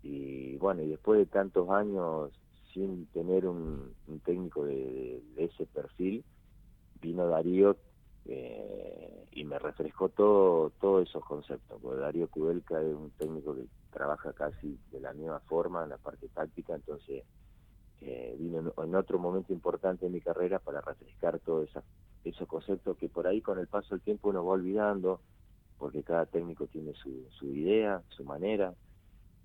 Y 0.05 0.57
bueno, 0.59 0.83
y 0.83 0.91
después 0.91 1.19
de 1.19 1.27
tantos 1.27 1.69
años 1.71 2.31
sin 2.73 3.07
tener 3.07 3.49
un, 3.49 3.93
técnico 4.25 4.65
de, 4.65 5.21
ese 5.37 5.67
perfil, 5.67 6.25
vino 7.01 7.27
Darío 7.27 7.77
eh, 8.27 9.27
y 9.33 9.45
me 9.45 9.59
refrescó 9.59 10.11
todo 10.11 10.71
todos 10.81 11.09
esos 11.09 11.25
conceptos, 11.25 11.81
porque 11.83 12.01
Darío 12.01 12.29
Kudelka 12.29 12.81
es 12.81 12.95
un 12.95 13.11
técnico 13.19 13.57
que 13.57 13.67
trabaja 13.91 14.33
casi 14.33 14.79
de 14.93 15.01
la 15.01 15.13
misma 15.13 15.41
forma 15.41 15.83
en 15.83 15.91
la 15.91 15.99
parte 15.99 16.29
táctica, 16.29 16.77
entonces 16.77 17.25
eh, 18.01 18.37
vino 18.39 18.73
en, 18.77 18.95
otro 18.95 19.19
momento 19.19 19.53
importante 19.53 20.07
en 20.07 20.13
mi 20.13 20.21
carrera 20.21 20.59
para 20.59 20.81
refrescar 20.81 21.39
todos 21.41 21.69
esos 22.25 22.49
conceptos 22.49 22.97
que 22.97 23.09
por 23.09 23.27
ahí 23.27 23.41
con 23.41 23.59
el 23.59 23.67
paso 23.67 23.95
del 23.95 24.01
tiempo 24.01 24.29
uno 24.29 24.45
va 24.45 24.53
olvidando, 24.53 25.21
porque 25.79 26.03
cada 26.03 26.27
técnico 26.27 26.67
tiene 26.67 26.93
su, 26.95 27.27
su 27.39 27.47
idea, 27.47 28.03
su 28.09 28.25
manera, 28.25 28.75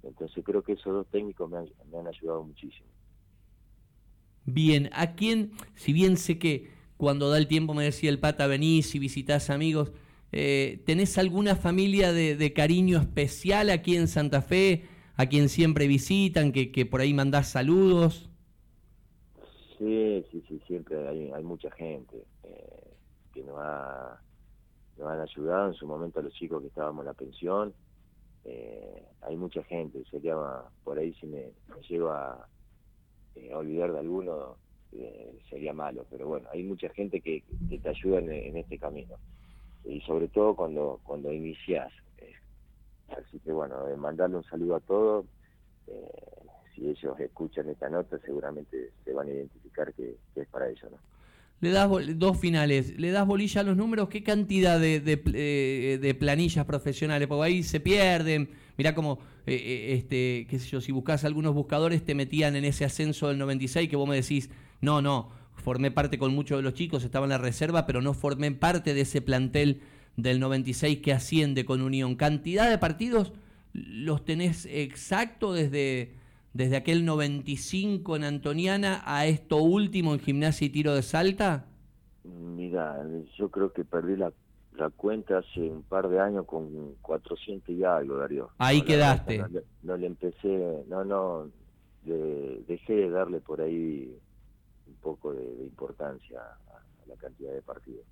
entonces 0.03 0.43
creo 0.43 0.61
que 0.61 0.73
esos 0.73 0.93
dos 0.93 1.07
técnicos 1.07 1.49
me 1.49 1.57
han, 1.57 1.69
me 1.91 1.99
han 1.99 2.07
ayudado 2.07 2.43
muchísimo. 2.43 2.87
Bien, 4.45 4.89
¿a 4.93 5.15
quién, 5.15 5.51
si 5.75 5.93
bien 5.93 6.17
sé 6.17 6.39
que 6.39 6.79
cuando 6.99 7.29
da 7.29 7.37
el 7.37 7.47
tiempo 7.47 7.73
me 7.73 7.85
decía 7.85 8.09
el 8.09 8.19
pata, 8.19 8.45
venís 8.45 8.93
y 8.93 8.99
visitás 8.99 9.49
amigos. 9.49 9.93
Eh, 10.33 10.83
¿Tenés 10.85 11.17
alguna 11.17 11.55
familia 11.55 12.11
de, 12.11 12.53
cariño 12.53 12.99
especial 12.99 13.69
aquí 13.69 13.95
en 13.95 14.09
Santa 14.09 14.41
Fe, 14.41 14.83
a 15.15 15.27
quien 15.27 15.47
siempre 15.47 15.87
visitan, 15.87 16.51
que, 16.51 16.85
por 16.85 16.99
ahí 16.99 17.13
mandás 17.13 17.47
saludos? 17.47 18.28
Sí, 19.79 20.25
sí, 20.29 20.43
sí, 20.47 20.61
siempre 20.67 21.07
hay, 21.07 21.43
mucha 21.43 21.71
gente 21.71 22.23
eh, 22.43 22.93
que 23.33 23.43
nos, 23.43 23.57
ha, 23.59 24.21
nos 24.97 25.07
han 25.07 25.21
ayudado 25.21 25.69
en 25.69 25.73
su 25.73 25.87
momento 25.87 26.19
a 26.19 26.23
los 26.23 26.33
chicos 26.33 26.61
que 26.61 26.67
estábamos 26.67 27.03
en 27.03 27.07
la 27.07 27.13
pensión. 27.13 27.73
Eh, 28.43 29.05
hay 29.21 29.37
mucha 29.37 29.63
gente, 29.63 30.03
sería 30.11 30.35
por 30.83 30.99
ahí 30.99 31.13
si 31.15 31.27
me, 31.27 31.53
llevo 31.87 32.09
a, 32.09 32.45
a 33.53 33.57
olvidar 33.57 33.93
de 33.93 33.99
alguno, 33.99 34.57
eh, 34.91 35.39
sería 35.49 35.71
malo, 35.71 36.05
pero 36.09 36.27
bueno, 36.27 36.47
hay 36.51 36.63
mucha 36.63 36.89
gente 36.89 37.21
que, 37.21 37.43
te 37.69 37.89
ayuda 37.89 38.19
en, 38.19 38.57
este 38.57 38.79
camino 38.79 39.17
y 39.85 40.01
sobre 40.01 40.27
todo 40.29 40.55
cuando 40.55 40.99
cuando 41.03 41.31
inicias. 41.31 41.91
Eh, 42.17 42.33
así 43.09 43.39
que 43.39 43.51
bueno, 43.51 43.85
mandarle 43.97 44.37
un 44.37 44.43
saludo 44.43 44.75
a 44.75 44.79
todos. 44.79 45.25
Eh, 45.87 46.09
si 46.73 46.89
ellos 46.89 47.19
escuchan 47.19 47.69
esta 47.69 47.89
nota, 47.89 48.17
seguramente 48.19 48.91
se 49.03 49.13
van 49.13 49.27
a 49.27 49.31
identificar 49.31 49.68
que, 49.95 50.15
es 50.35 50.47
para 50.47 50.69
ellos, 50.69 50.91
¿no? 50.91 50.97
Le 51.61 51.71
das 51.71 51.89
dos 52.15 52.39
finales, 52.39 52.97
le 52.97 53.11
das 53.11 53.27
bolilla 53.27 53.59
a 53.59 53.63
los 53.65 53.75
números, 53.75 54.07
¿qué 54.07 54.23
cantidad 54.23 54.79
de, 54.79 55.01
de, 55.01 56.15
planillas 56.17 56.63
profesionales? 56.65 57.27
Porque 57.27 57.47
ahí 57.47 57.63
se 57.63 57.81
pierden, 57.81 58.49
mirá 58.77 58.95
como, 58.95 59.19
este, 59.45 60.47
qué 60.49 60.57
sé 60.57 60.69
yo, 60.69 60.79
si 60.79 60.93
buscas 60.93 61.25
algunos 61.25 61.53
buscadores 61.53 62.05
te 62.05 62.15
metían 62.15 62.55
en 62.55 62.63
ese 62.63 62.85
ascenso 62.85 63.27
del 63.27 63.37
96 63.39 63.89
que 63.89 63.97
vos 63.97 64.07
me 64.07 64.15
decís, 64.15 64.49
no, 64.79 65.01
no, 65.01 65.31
formé 65.55 65.91
parte 65.91 66.17
con 66.17 66.33
muchos 66.33 66.59
de 66.59 66.63
los 66.63 66.75
chicos, 66.75 67.03
estaba 67.03 67.25
en 67.25 67.31
la 67.31 67.37
reserva, 67.37 67.85
pero 67.85 68.01
no 68.01 68.13
formé 68.13 68.51
parte 68.51 68.93
de 68.93 69.01
ese 69.01 69.21
plantel 69.21 69.81
del 70.15 70.39
96 70.39 70.99
que 70.99 71.13
asciende 71.13 71.65
con 71.65 71.81
Unión. 71.81 72.15
¿Cantidad 72.15 72.69
de 72.69 72.77
partidos 72.77 73.33
los 73.73 74.25
tenés 74.25 74.65
exacto 74.65 75.53
desde, 75.53 76.13
desde 76.53 76.77
aquel 76.77 77.05
95 77.05 78.15
en 78.15 78.23
Antoniana 78.23 79.01
a 79.05 79.25
esto 79.27 79.57
último 79.57 80.13
en 80.13 80.19
gimnasia 80.19 80.65
y 80.65 80.69
tiro 80.69 80.93
de 80.95 81.01
salta? 81.01 81.65
Mira, 82.23 83.03
yo 83.37 83.49
creo 83.49 83.71
que 83.71 83.85
perdí 83.85 84.15
la, 84.15 84.31
cuenta 84.95 85.39
hace 85.39 85.61
un 85.61 85.83
par 85.83 86.07
de 86.09 86.19
años 86.19 86.45
con 86.45 86.95
400 87.01 87.69
y 87.69 87.83
algo, 87.83 88.17
Darío. 88.17 88.49
Ahí 88.57 88.81
quedaste. 88.81 89.43
No, 89.83 89.97
le 89.97 90.07
empecé, 90.07 90.83
no, 90.87 91.03
no, 91.03 91.49
dejé 92.03 92.93
de 92.93 93.09
darle 93.09 93.41
por 93.41 93.61
ahí 93.61 94.17
un 94.87 94.95
poco 94.95 95.33
de, 95.33 95.43
importancia 95.63 96.39
a, 96.39 97.07
la 97.07 97.15
cantidad 97.15 97.53
de 97.53 97.61
partidos. 97.61 98.05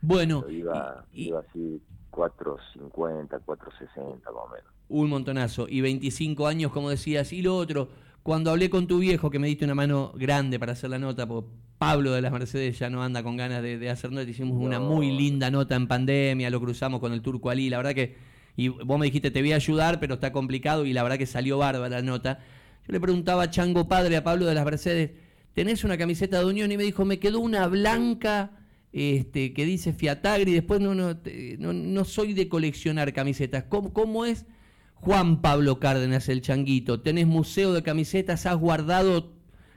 Bueno, 0.00 0.44
iba, 0.48 1.04
iba 1.12 1.40
así 1.40 1.82
4.50, 2.12 3.28
4.60 3.44 4.24
más 4.24 4.26
o 4.26 4.48
menos. 4.48 4.75
Un 4.88 5.10
montonazo. 5.10 5.66
Y 5.68 5.80
25 5.80 6.46
años, 6.46 6.72
como 6.72 6.90
decías. 6.90 7.32
Y 7.32 7.42
lo 7.42 7.56
otro, 7.56 7.90
cuando 8.22 8.50
hablé 8.50 8.70
con 8.70 8.86
tu 8.86 8.98
viejo, 8.98 9.30
que 9.30 9.38
me 9.38 9.48
diste 9.48 9.64
una 9.64 9.74
mano 9.74 10.12
grande 10.16 10.58
para 10.58 10.72
hacer 10.72 10.90
la 10.90 10.98
nota, 10.98 11.26
porque 11.26 11.50
Pablo 11.78 12.12
de 12.12 12.22
las 12.22 12.32
Mercedes 12.32 12.78
ya 12.78 12.88
no 12.90 13.02
anda 13.02 13.22
con 13.22 13.36
ganas 13.36 13.62
de, 13.62 13.90
hacer 13.90 14.10
nota, 14.10 14.28
hicimos 14.28 14.56
una 14.62 14.80
muy 14.80 15.10
linda 15.16 15.50
nota 15.50 15.76
en 15.76 15.86
pandemia, 15.86 16.50
lo 16.50 16.60
cruzamos 16.60 17.00
con 17.00 17.12
el 17.12 17.22
Turco 17.22 17.50
Ali, 17.50 17.70
la 17.70 17.76
verdad 17.76 17.94
que... 17.94 18.16
Y 18.58 18.68
vos 18.68 18.98
me 18.98 19.04
dijiste, 19.04 19.30
te 19.30 19.42
voy 19.42 19.52
a 19.52 19.56
ayudar, 19.56 20.00
pero 20.00 20.14
está 20.14 20.32
complicado, 20.32 20.86
y 20.86 20.94
la 20.94 21.02
verdad 21.02 21.18
que 21.18 21.26
salió 21.26 21.58
bárbara 21.58 21.96
la 21.96 22.02
nota. 22.02 22.38
Yo 22.86 22.92
le 22.92 23.00
preguntaba 23.00 23.42
a 23.42 23.50
Chango 23.50 23.86
Padre, 23.86 24.16
a 24.16 24.24
Pablo 24.24 24.46
de 24.46 24.54
las 24.54 24.64
Mercedes, 24.64 25.10
tenés 25.52 25.84
una 25.84 25.98
camiseta 25.98 26.38
de 26.38 26.46
Unión 26.46 26.72
y 26.72 26.76
me 26.78 26.84
dijo, 26.84 27.04
me 27.04 27.18
quedó 27.18 27.40
una 27.40 27.66
blanca 27.66 28.52
este, 28.92 29.52
que 29.52 29.66
dice 29.66 29.92
Fiatagri, 29.92 30.52
después 30.52 30.80
no, 30.80 30.94
no, 30.94 31.14
no, 31.58 32.04
soy 32.04 32.32
de 32.32 32.48
coleccionar 32.48 33.12
camisetas. 33.12 33.64
¿Cómo, 33.64 33.92
¿Cómo, 33.92 34.24
es 34.24 34.46
Juan 35.00 35.40
Pablo 35.40 35.78
Cárdenas 35.78 36.28
el 36.28 36.42
changuito? 36.42 37.00
¿Tenés 37.00 37.26
museo 37.26 37.72
de 37.72 37.82
camisetas? 37.82 38.46
¿Has 38.46 38.56
guardado 38.56 39.32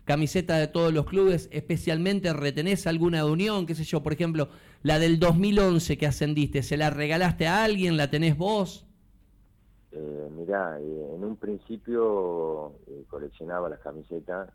camisetas 0.06 0.60
de 0.60 0.68
todos 0.68 0.94
los 0.94 1.06
clubes? 1.06 1.50
¿Especialmente 1.52 2.34
retenés 2.34 2.88
alguna 2.88 3.24
de 3.24 3.32
Unión? 3.32 3.66
¿Qué 3.66 3.76
sé 3.76 3.84
yo? 3.84 4.02
Por 4.02 4.14
ejemplo, 4.14 4.50
la 4.82 5.00
del 5.00 5.20
2011 5.20 5.98
que 5.98 6.08
ascendiste, 6.08 6.64
¿se 6.64 6.78
la 6.78 6.90
regalaste 6.90 7.48
a 7.48 7.64
alguien? 7.64 7.98
¿La 7.98 8.10
tenés 8.10 8.38
vos? 8.38 8.86
Eh, 9.92 10.30
mirá, 10.36 10.80
eh, 10.80 11.16
en 11.16 11.24
un 11.24 11.36
principio 11.36 12.74
eh, 12.88 13.04
coleccionaba 13.10 13.70
las 13.70 13.80
camisetas 13.80 14.50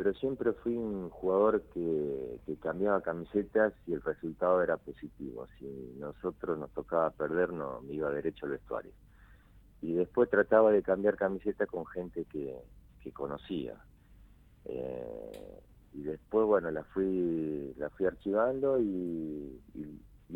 pero 0.00 0.14
siempre 0.14 0.54
fui 0.54 0.74
un 0.74 1.10
jugador 1.10 1.60
que, 1.74 2.56
cambiaba 2.62 3.02
camisetas 3.02 3.74
y 3.86 3.92
el 3.92 4.00
resultado 4.00 4.62
era 4.62 4.78
positivo. 4.78 5.46
Si 5.58 5.66
nosotros 5.98 6.58
nos 6.58 6.70
tocaba 6.70 7.10
perder, 7.10 7.52
no 7.52 7.82
me 7.82 7.96
iba 7.96 8.10
derecho 8.10 8.46
al 8.46 8.52
vestuario. 8.52 8.92
Y 9.82 9.94
después 9.94 10.28
trataba 10.28 10.70
de 10.72 10.82
cambiar 10.82 11.16
camisetas 11.16 11.68
con 11.68 11.86
gente 11.86 12.24
que, 12.26 12.54
conocía. 13.12 13.74
Eh, 14.66 15.60
y 15.94 16.02
después, 16.02 16.46
bueno, 16.46 16.70
la 16.70 16.84
fui, 16.84 17.74
la 17.76 17.90
fui 17.90 18.06
archivando 18.06 18.78
y, 18.78 19.60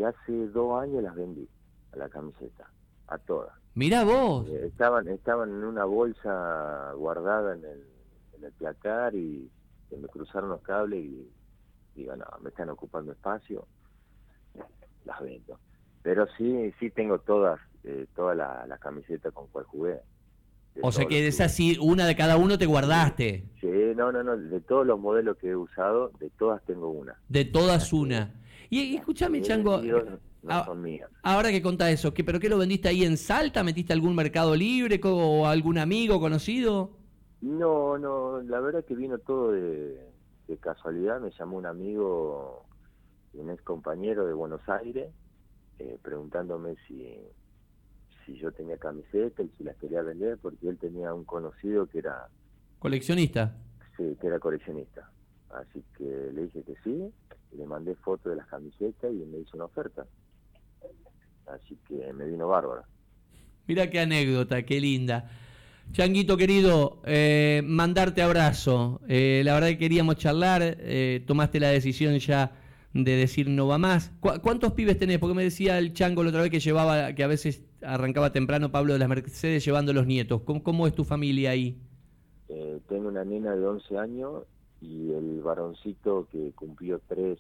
hace 0.05 0.49
dos 0.49 0.83
años 0.83 1.03
las 1.03 1.15
vendí 1.15 1.49
a 1.93 1.97
la 1.97 2.09
camiseta, 2.09 2.69
a 3.07 3.17
todas. 3.19 3.53
Mira 3.75 4.05
vos. 4.05 4.49
Eh, 4.49 4.67
estaban, 4.67 5.09
estaban 5.09 5.51
en 5.51 5.65
una 5.65 5.85
bolsa 5.85 6.93
guardada 6.97 7.55
en 7.55 7.65
el 7.65 7.95
en 8.37 8.45
el 8.45 8.53
placar 8.53 9.15
y 9.15 9.51
me 9.91 10.09
cruzaron 10.09 10.51
los 10.51 10.61
cables 10.63 11.05
y 11.05 11.31
digo, 11.95 12.17
no, 12.17 12.27
me 12.41 12.51
están 12.51 12.69
ocupando 12.71 13.13
espacio, 13.13 13.67
las 15.05 15.21
vendo. 15.21 15.59
Pero 16.03 16.27
sí, 16.37 16.73
sí 16.79 16.91
tengo 16.91 17.19
todas, 17.21 17.61
eh, 17.85 18.07
toda 18.15 18.35
la, 18.35 18.67
la, 18.67 18.79
camiseta 18.79 19.31
con 19.31 19.47
cual 19.49 19.65
jugué. 19.65 20.01
O 20.83 20.91
sea 20.91 21.07
que 21.07 21.27
es 21.27 21.41
así, 21.41 21.79
una 21.81 22.07
de 22.07 22.17
cada 22.17 22.37
uno 22.37 22.59
te 22.59 22.67
guardaste. 22.67 23.45
Sí, 23.61 23.69
no, 23.95 24.11
no, 24.11 24.23
no, 24.23 24.37
de 24.37 24.61
todos 24.61 24.87
los 24.87 24.99
modelos 24.99 25.37
que 25.37 25.51
he 25.51 25.57
usado, 25.57 26.11
de 26.19 26.31
todas 26.31 26.65
tengo 26.65 26.89
una. 26.89 27.17
De 27.29 27.45
todas 27.45 27.93
una. 27.93 28.35
Y, 28.71 28.97
escúchame, 28.97 29.41
Chango, 29.41 29.81
ahora 31.23 31.51
que 31.51 31.63
contás 31.63 31.91
eso, 31.91 32.13
¿qué, 32.13 32.25
¿pero 32.25 32.41
qué 32.41 32.49
lo 32.49 32.59
vendiste 32.59 32.89
ahí 32.89 33.05
en 33.05 33.17
Salta? 33.17 33.63
¿Metiste 33.63 33.93
algún 33.93 34.17
mercado 34.17 34.57
libre 34.57 35.01
o 35.05 35.47
algún 35.47 35.79
amigo 35.79 36.19
conocido? 36.19 36.91
No, 37.41 37.99
no, 37.99 38.41
la 38.41 38.59
verdad 38.61 38.85
que 38.85 38.97
vino 38.97 39.19
todo 39.19 39.53
de, 39.53 40.09
casualidad. 40.61 41.21
Me 41.21 41.31
llamó 41.31 41.59
un 41.59 41.67
amigo, 41.67 42.65
un 43.35 43.51
ex 43.51 43.63
compañero 43.63 44.27
de 44.27 44.33
Buenos 44.33 44.67
Aires, 44.69 45.13
eh, 45.79 45.99
preguntándome 46.03 46.77
si, 46.89 47.17
si 48.25 48.37
yo 48.37 48.53
tenía 48.53 48.77
camiseta 48.77 49.43
y 49.43 49.51
si 49.57 49.65
las 49.65 49.77
quería 49.77 50.03
vender, 50.03 50.39
porque 50.39 50.69
él 50.69 50.79
tenía 50.79 51.13
un 51.13 51.25
conocido 51.25 51.87
que 51.87 51.99
era... 51.99 52.29
¿Coleccionista? 52.79 53.57
Sí, 53.97 54.17
que 54.21 54.27
era 54.27 54.39
coleccionista. 54.39 55.11
Así 55.51 55.83
que 55.97 56.05
le 56.05 56.43
dije 56.43 56.63
que 56.63 56.75
sí, 56.83 57.13
le 57.57 57.67
mandé 57.67 57.95
fotos 57.97 58.31
de 58.33 58.37
las 58.37 58.47
camisetas 58.49 59.13
y 59.13 59.25
me 59.27 59.39
hizo 59.39 59.57
una 59.57 59.67
oferta. 59.67 60.07
Así 61.47 61.79
que 61.87 62.13
me 62.13 62.27
vino 62.27 62.49
bárbara. 62.49 62.85
Mira 63.67 63.89
qué 63.89 64.01
anécdota, 64.01 64.63
qué 64.65 64.81
linda. 64.81 65.31
Changuito 65.93 66.37
querido, 66.37 67.01
eh, 67.05 67.63
mandarte 67.65 68.23
abrazo. 68.23 69.01
Eh, 69.09 69.43
la 69.45 69.55
verdad 69.55 69.69
que 69.69 69.79
queríamos 69.79 70.17
charlar, 70.17 70.61
eh, 70.63 71.23
tomaste 71.27 71.61
la 71.61 71.69
decisión 71.69 72.19
ya 72.19 72.53
de 72.95 73.17
decir 73.17 73.49
no 73.49 73.67
va 73.67 73.77
más. 73.77 74.13
¿Cuántos 74.21 74.73
pibes 74.73 74.99
tenés? 74.99 75.19
Porque 75.19 75.35
me 75.35 75.43
decía 75.43 75.79
el 75.79 75.93
Chango 75.93 76.23
la 76.23 76.31
otra 76.31 76.43
vez 76.43 76.51
que 76.51 76.61
llevaba, 76.61 77.13
que 77.13 77.23
a 77.23 77.27
veces 77.27 77.63
arrancaba 77.83 78.33
temprano 78.33 78.71
Pablo 78.71 78.95
de 78.95 78.99
las 79.01 79.09
Mercedes 79.09 79.65
llevando 79.65 79.93
los 79.93 80.07
nietos. 80.07 80.43
¿Cómo, 80.43 80.87
es 80.87 80.95
tu 80.95 81.05
familia 81.05 81.51
ahí? 81.51 81.79
tengo 82.89 83.09
una 83.09 83.25
nena 83.25 83.57
de 83.57 83.67
11 83.67 83.99
años 83.99 84.45
y 84.81 85.11
el 85.11 85.41
varoncito 85.43 86.29
que 86.31 86.53
cumplió 86.55 87.01
3 87.09 87.39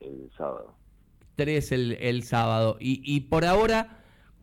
el 0.00 0.30
sábado. 0.36 0.74
3 1.36 1.72
el, 1.72 1.92
el 2.00 2.22
sábado. 2.24 2.76
Y, 2.80 3.02
y 3.04 3.20
por 3.20 3.44
ahora 3.44 3.98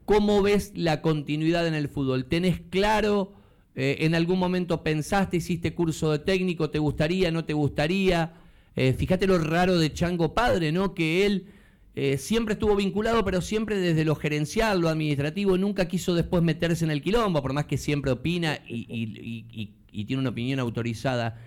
¿Cómo 0.06 0.44
ves 0.44 0.72
la 0.76 1.02
continuidad 1.02 1.66
en 1.68 1.74
el 1.74 1.90
fútbol? 1.90 2.26
¿Tenés 2.26 2.62
claro? 2.70 3.34
Eh, 3.74 3.98
¿En 4.02 4.14
algún 4.14 4.38
momento 4.38 4.84
pensaste, 4.84 5.38
hiciste 5.38 5.74
curso 5.74 6.12
de 6.12 6.20
técnico? 6.20 6.70
¿Te 6.70 6.78
gustaría, 6.78 7.32
no 7.32 7.44
te 7.44 7.54
gustaría? 7.54 8.34
Eh, 8.76 8.94
fíjate 8.94 9.28
lo 9.28 9.38
raro 9.38 9.78
de 9.78 9.94
Chango 9.94 10.34
Padre, 10.34 10.72
¿no? 10.72 10.94
Que 10.94 11.26
él 11.26 11.48
eh, 11.96 12.18
siempre 12.18 12.54
estuvo 12.54 12.76
vinculado, 12.76 13.24
pero 13.24 13.42
siempre 13.42 13.78
desde 13.78 14.04
lo 14.04 14.16
gerencial, 14.16 14.82
lo 14.82 14.90
administrativo, 14.90 15.58
nunca 15.58 15.88
quiso 15.88 16.14
después 16.14 16.44
meterse 16.44 16.84
en 16.84 16.92
el 16.92 17.02
quilombo, 17.02 17.42
por 17.42 17.54
más 17.54 17.66
que 17.66 17.78
siempre 17.78 18.12
opina 18.12 18.60
y, 18.68 19.74
tiene 20.06 20.20
una 20.20 20.32
opinión 20.32 20.60
autorizada. 20.60 21.40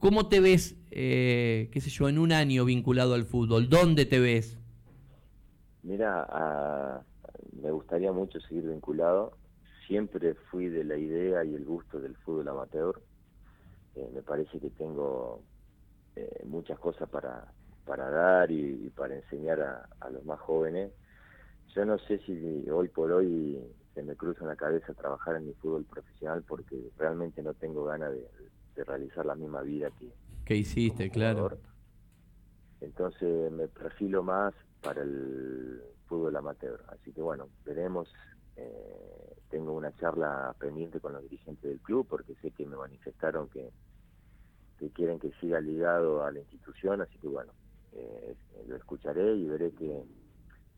¿Cómo 0.00 0.28
te 0.28 0.40
ves, 0.40 0.76
eh, 0.90 1.68
qué 1.72 1.80
sé 1.80 1.90
yo, 1.90 2.08
en 2.08 2.18
un 2.18 2.32
año 2.32 2.64
vinculado 2.64 3.14
al 3.14 3.24
fútbol? 3.24 3.68
¿Dónde 3.68 4.06
te 4.06 4.18
ves? 4.18 4.58
Mira, 5.84 7.04
me 7.62 7.70
gustaría 7.70 8.12
mucho 8.12 8.40
seguir 8.40 8.64
vinculado. 8.64 9.36
Siempre 9.86 10.34
fui 10.50 10.68
de 10.68 10.84
la 10.84 10.96
idea 10.96 11.44
y 11.44 11.54
el 11.54 11.64
gusto 11.64 12.00
del 12.00 12.16
fútbol 12.16 12.48
amateur. 12.48 13.00
Eh, 13.94 14.08
me 14.14 14.22
parece 14.22 14.58
que 14.58 14.70
tengo 14.70 15.42
muchas 16.44 16.78
cosas 16.78 17.08
para, 17.08 17.52
para 17.84 18.10
dar 18.10 18.50
y, 18.50 18.90
para 18.90 19.16
enseñar 19.16 19.60
a, 19.60 20.10
los 20.10 20.24
más 20.24 20.40
jóvenes. 20.40 20.92
Yo 21.74 21.84
no 21.84 21.98
sé 21.98 22.18
si 22.18 22.68
hoy 22.70 22.88
por 22.88 23.10
hoy 23.12 23.58
se 23.94 24.02
me 24.02 24.14
cruza 24.16 24.42
en 24.42 24.48
la 24.48 24.56
cabeza 24.56 24.94
trabajar 24.94 25.36
en 25.36 25.46
mi 25.46 25.54
fútbol 25.54 25.84
profesional 25.84 26.42
porque 26.46 26.76
realmente 26.98 27.42
no 27.42 27.54
tengo 27.54 27.84
ganas 27.84 28.12
de, 28.12 28.28
realizar 28.84 29.26
la 29.26 29.34
misma 29.34 29.60
vida 29.60 29.90
que... 29.98 30.10
que 30.46 30.56
hiciste, 30.56 31.10
claro. 31.10 31.58
Entonces 32.80 33.52
me 33.52 33.68
perfilo 33.68 34.22
más 34.22 34.54
para 34.80 35.02
el 35.02 35.82
fútbol 36.06 36.34
amateur. 36.36 36.82
Así 36.88 37.12
que 37.12 37.20
bueno, 37.20 37.48
veremos. 37.64 38.12
Eh, 38.56 39.34
tengo 39.50 39.74
una 39.74 39.94
charla 39.96 40.54
pendiente 40.58 41.00
con 41.00 41.12
los 41.12 41.22
dirigentes 41.22 41.70
del 41.70 41.80
club 41.80 42.06
porque 42.08 42.34
sé 42.36 42.50
que 42.50 42.66
me 42.66 42.76
manifestaron 42.76 43.48
que, 43.50 43.70
que 44.82 44.90
quieren 44.90 45.20
que 45.20 45.30
siga 45.40 45.60
ligado 45.60 46.24
a 46.24 46.32
la 46.32 46.40
institución, 46.40 47.00
así 47.00 47.16
que 47.20 47.28
bueno, 47.28 47.52
eh, 47.92 48.34
lo 48.66 48.74
escucharé 48.74 49.36
y 49.36 49.46
veré 49.46 49.70
qué, 49.78 50.02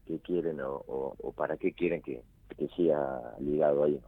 qué 0.07 0.19
quieren 0.19 0.59
o, 0.61 1.33
para 1.35 1.57
qué 1.57 1.73
quieren 1.73 2.03
que, 2.03 2.21
que 2.59 2.69
siga 2.77 3.35
ligado 3.41 3.85
ahí. 3.85 3.99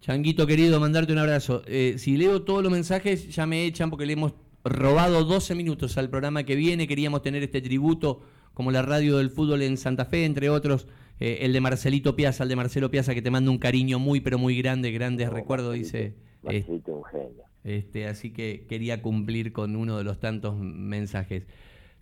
Changuito 0.00 0.46
querido, 0.46 0.78
mandarte 0.78 1.12
un 1.12 1.18
abrazo. 1.18 1.62
Eh, 1.66 1.96
si 1.98 2.16
leo 2.16 2.44
todos 2.44 2.62
los 2.62 2.70
mensajes, 2.70 3.34
ya 3.34 3.44
me 3.44 3.64
echan 3.64 3.90
porque 3.90 4.06
le 4.06 4.12
hemos 4.12 4.34
robado 4.62 5.24
12 5.24 5.56
minutos 5.56 5.98
al 5.98 6.08
programa 6.08 6.44
que 6.44 6.54
viene. 6.54 6.86
Queríamos 6.86 7.22
tener 7.22 7.42
este 7.42 7.60
tributo 7.60 8.20
como 8.54 8.70
la 8.70 8.82
radio 8.82 9.18
del 9.18 9.30
fútbol 9.30 9.62
en 9.62 9.76
Santa 9.76 10.04
Fe, 10.04 10.24
entre 10.24 10.48
otros. 10.48 10.86
Eh, 11.18 11.38
el 11.40 11.52
de 11.52 11.60
Marcelito 11.60 12.14
Piazza, 12.14 12.44
el 12.44 12.50
de 12.50 12.54
Marcelo 12.54 12.88
Piazza, 12.88 13.14
que 13.14 13.22
te 13.22 13.32
manda 13.32 13.50
un 13.50 13.58
cariño 13.58 13.98
muy, 13.98 14.20
pero 14.20 14.38
muy 14.38 14.56
grande, 14.56 14.92
grandes 14.92 15.28
recuerdos, 15.28 15.74
dice. 15.74 16.14
Marcelito, 16.44 16.92
un 16.92 17.04
genio. 17.04 17.47
Este, 17.64 18.06
así 18.06 18.30
que 18.30 18.66
quería 18.68 19.02
cumplir 19.02 19.52
con 19.52 19.76
uno 19.76 19.98
de 19.98 20.04
los 20.04 20.20
tantos 20.20 20.58
mensajes. 20.58 21.46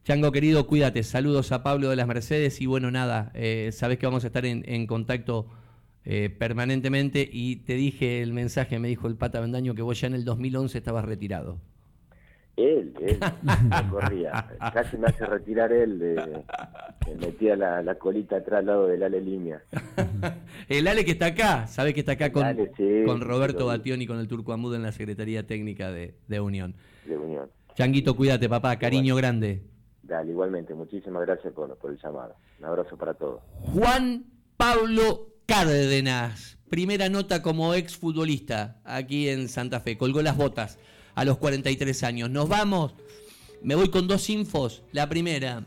Chango 0.05 0.31
querido, 0.31 0.67
cuídate. 0.67 1.03
Saludos 1.03 1.51
a 1.51 1.63
Pablo 1.63 1.91
de 1.91 1.97
las 1.97 2.07
Mercedes 2.07 2.61
y 2.61 2.67
bueno, 2.67 2.91
nada, 2.91 3.33
eh, 3.35 3.71
sabes 3.73 3.99
que 3.99 4.07
vamos 4.07 4.23
a 4.25 4.29
estar 4.29 4.47
en, 4.47 4.87
contacto 4.87 5.49
eh, 6.05 6.31
permanentemente 6.31 7.29
y 7.31 7.57
te 7.57 7.75
dije 7.75 8.23
el 8.23 8.33
mensaje, 8.33 8.79
me 8.79 8.87
dijo 8.87 9.09
el 9.09 9.17
pata 9.17 9.41
Vendaño 9.41 9.75
que 9.75 9.83
vos 9.83 10.01
ya 10.01 10.07
en 10.07 10.15
el 10.15 10.25
2011 10.25 10.79
estabas 10.79 11.05
retirado. 11.05 11.61
Él, 12.57 12.95
él, 13.03 13.19
me 13.43 13.91
corría. 13.91 14.49
Casi 14.73 14.97
me 14.97 15.09
hace 15.09 15.27
retirar 15.27 15.73
él, 15.73 15.99
me 17.07 17.15
metía 17.15 17.55
la, 17.55 17.95
colita 17.97 18.37
atrás 18.37 18.61
al 18.61 18.67
lado 18.67 18.87
del 18.87 19.03
Ale 19.03 19.21
Línea. 19.21 19.63
el 20.69 20.89
Ale 20.89 21.05
que 21.05 21.11
está 21.11 21.27
acá, 21.27 21.67
sabes 21.67 21.93
que 21.93 22.01
está 22.01 22.13
acá 22.13 22.33
con, 22.33 22.45
con 23.05 23.21
Roberto 23.21 23.67
Batión 23.67 24.01
y 24.01 24.07
con 24.07 24.19
el 24.19 24.27
Turco 24.27 24.55
Amud 24.55 24.75
en 24.75 24.83
la 24.83 24.93
Secretaría 24.93 25.47
Técnica 25.47 25.91
de, 25.91 26.15
de 26.29 26.41
Unión. 26.41 26.75
De 27.05 27.17
Unión. 27.19 27.51
Changuito, 27.75 28.17
cuídate, 28.17 28.49
papá, 28.49 28.79
cariño 28.79 29.17
grande. 29.17 29.63
Dale, 30.03 30.31
igualmente. 30.31 30.73
Muchísimas 30.73 31.27
gracias 31.27 31.53
por, 31.53 31.77
por 31.77 31.91
el 31.91 31.99
llamado. 31.99 32.37
Un 32.59 32.65
abrazo 32.65 32.97
para 32.97 33.13
todos. 33.13 33.43
Juan 33.61 34.25
Pablo 34.57 35.35
Cárdenas, 35.45 36.59
primera 36.71 37.11
nota 37.11 37.43
como 37.43 37.75
ex 37.75 37.97
futbolista 37.97 38.81
aquí 38.85 39.29
en 39.29 39.49
Santa 39.49 39.81
Fe. 39.81 39.99
Colgó 39.99 40.23
las 40.23 40.37
botas 40.37 40.79
a 41.17 41.25
los 41.25 41.39
43 41.39 42.05
años. 42.05 42.31
Nos 42.31 42.49
vamos. 42.49 42.93
Me 43.63 43.75
voy 43.75 43.91
con 43.91 44.07
dos 44.07 44.31
infos. 44.31 44.85
La 44.93 45.09
primera, 45.09 45.67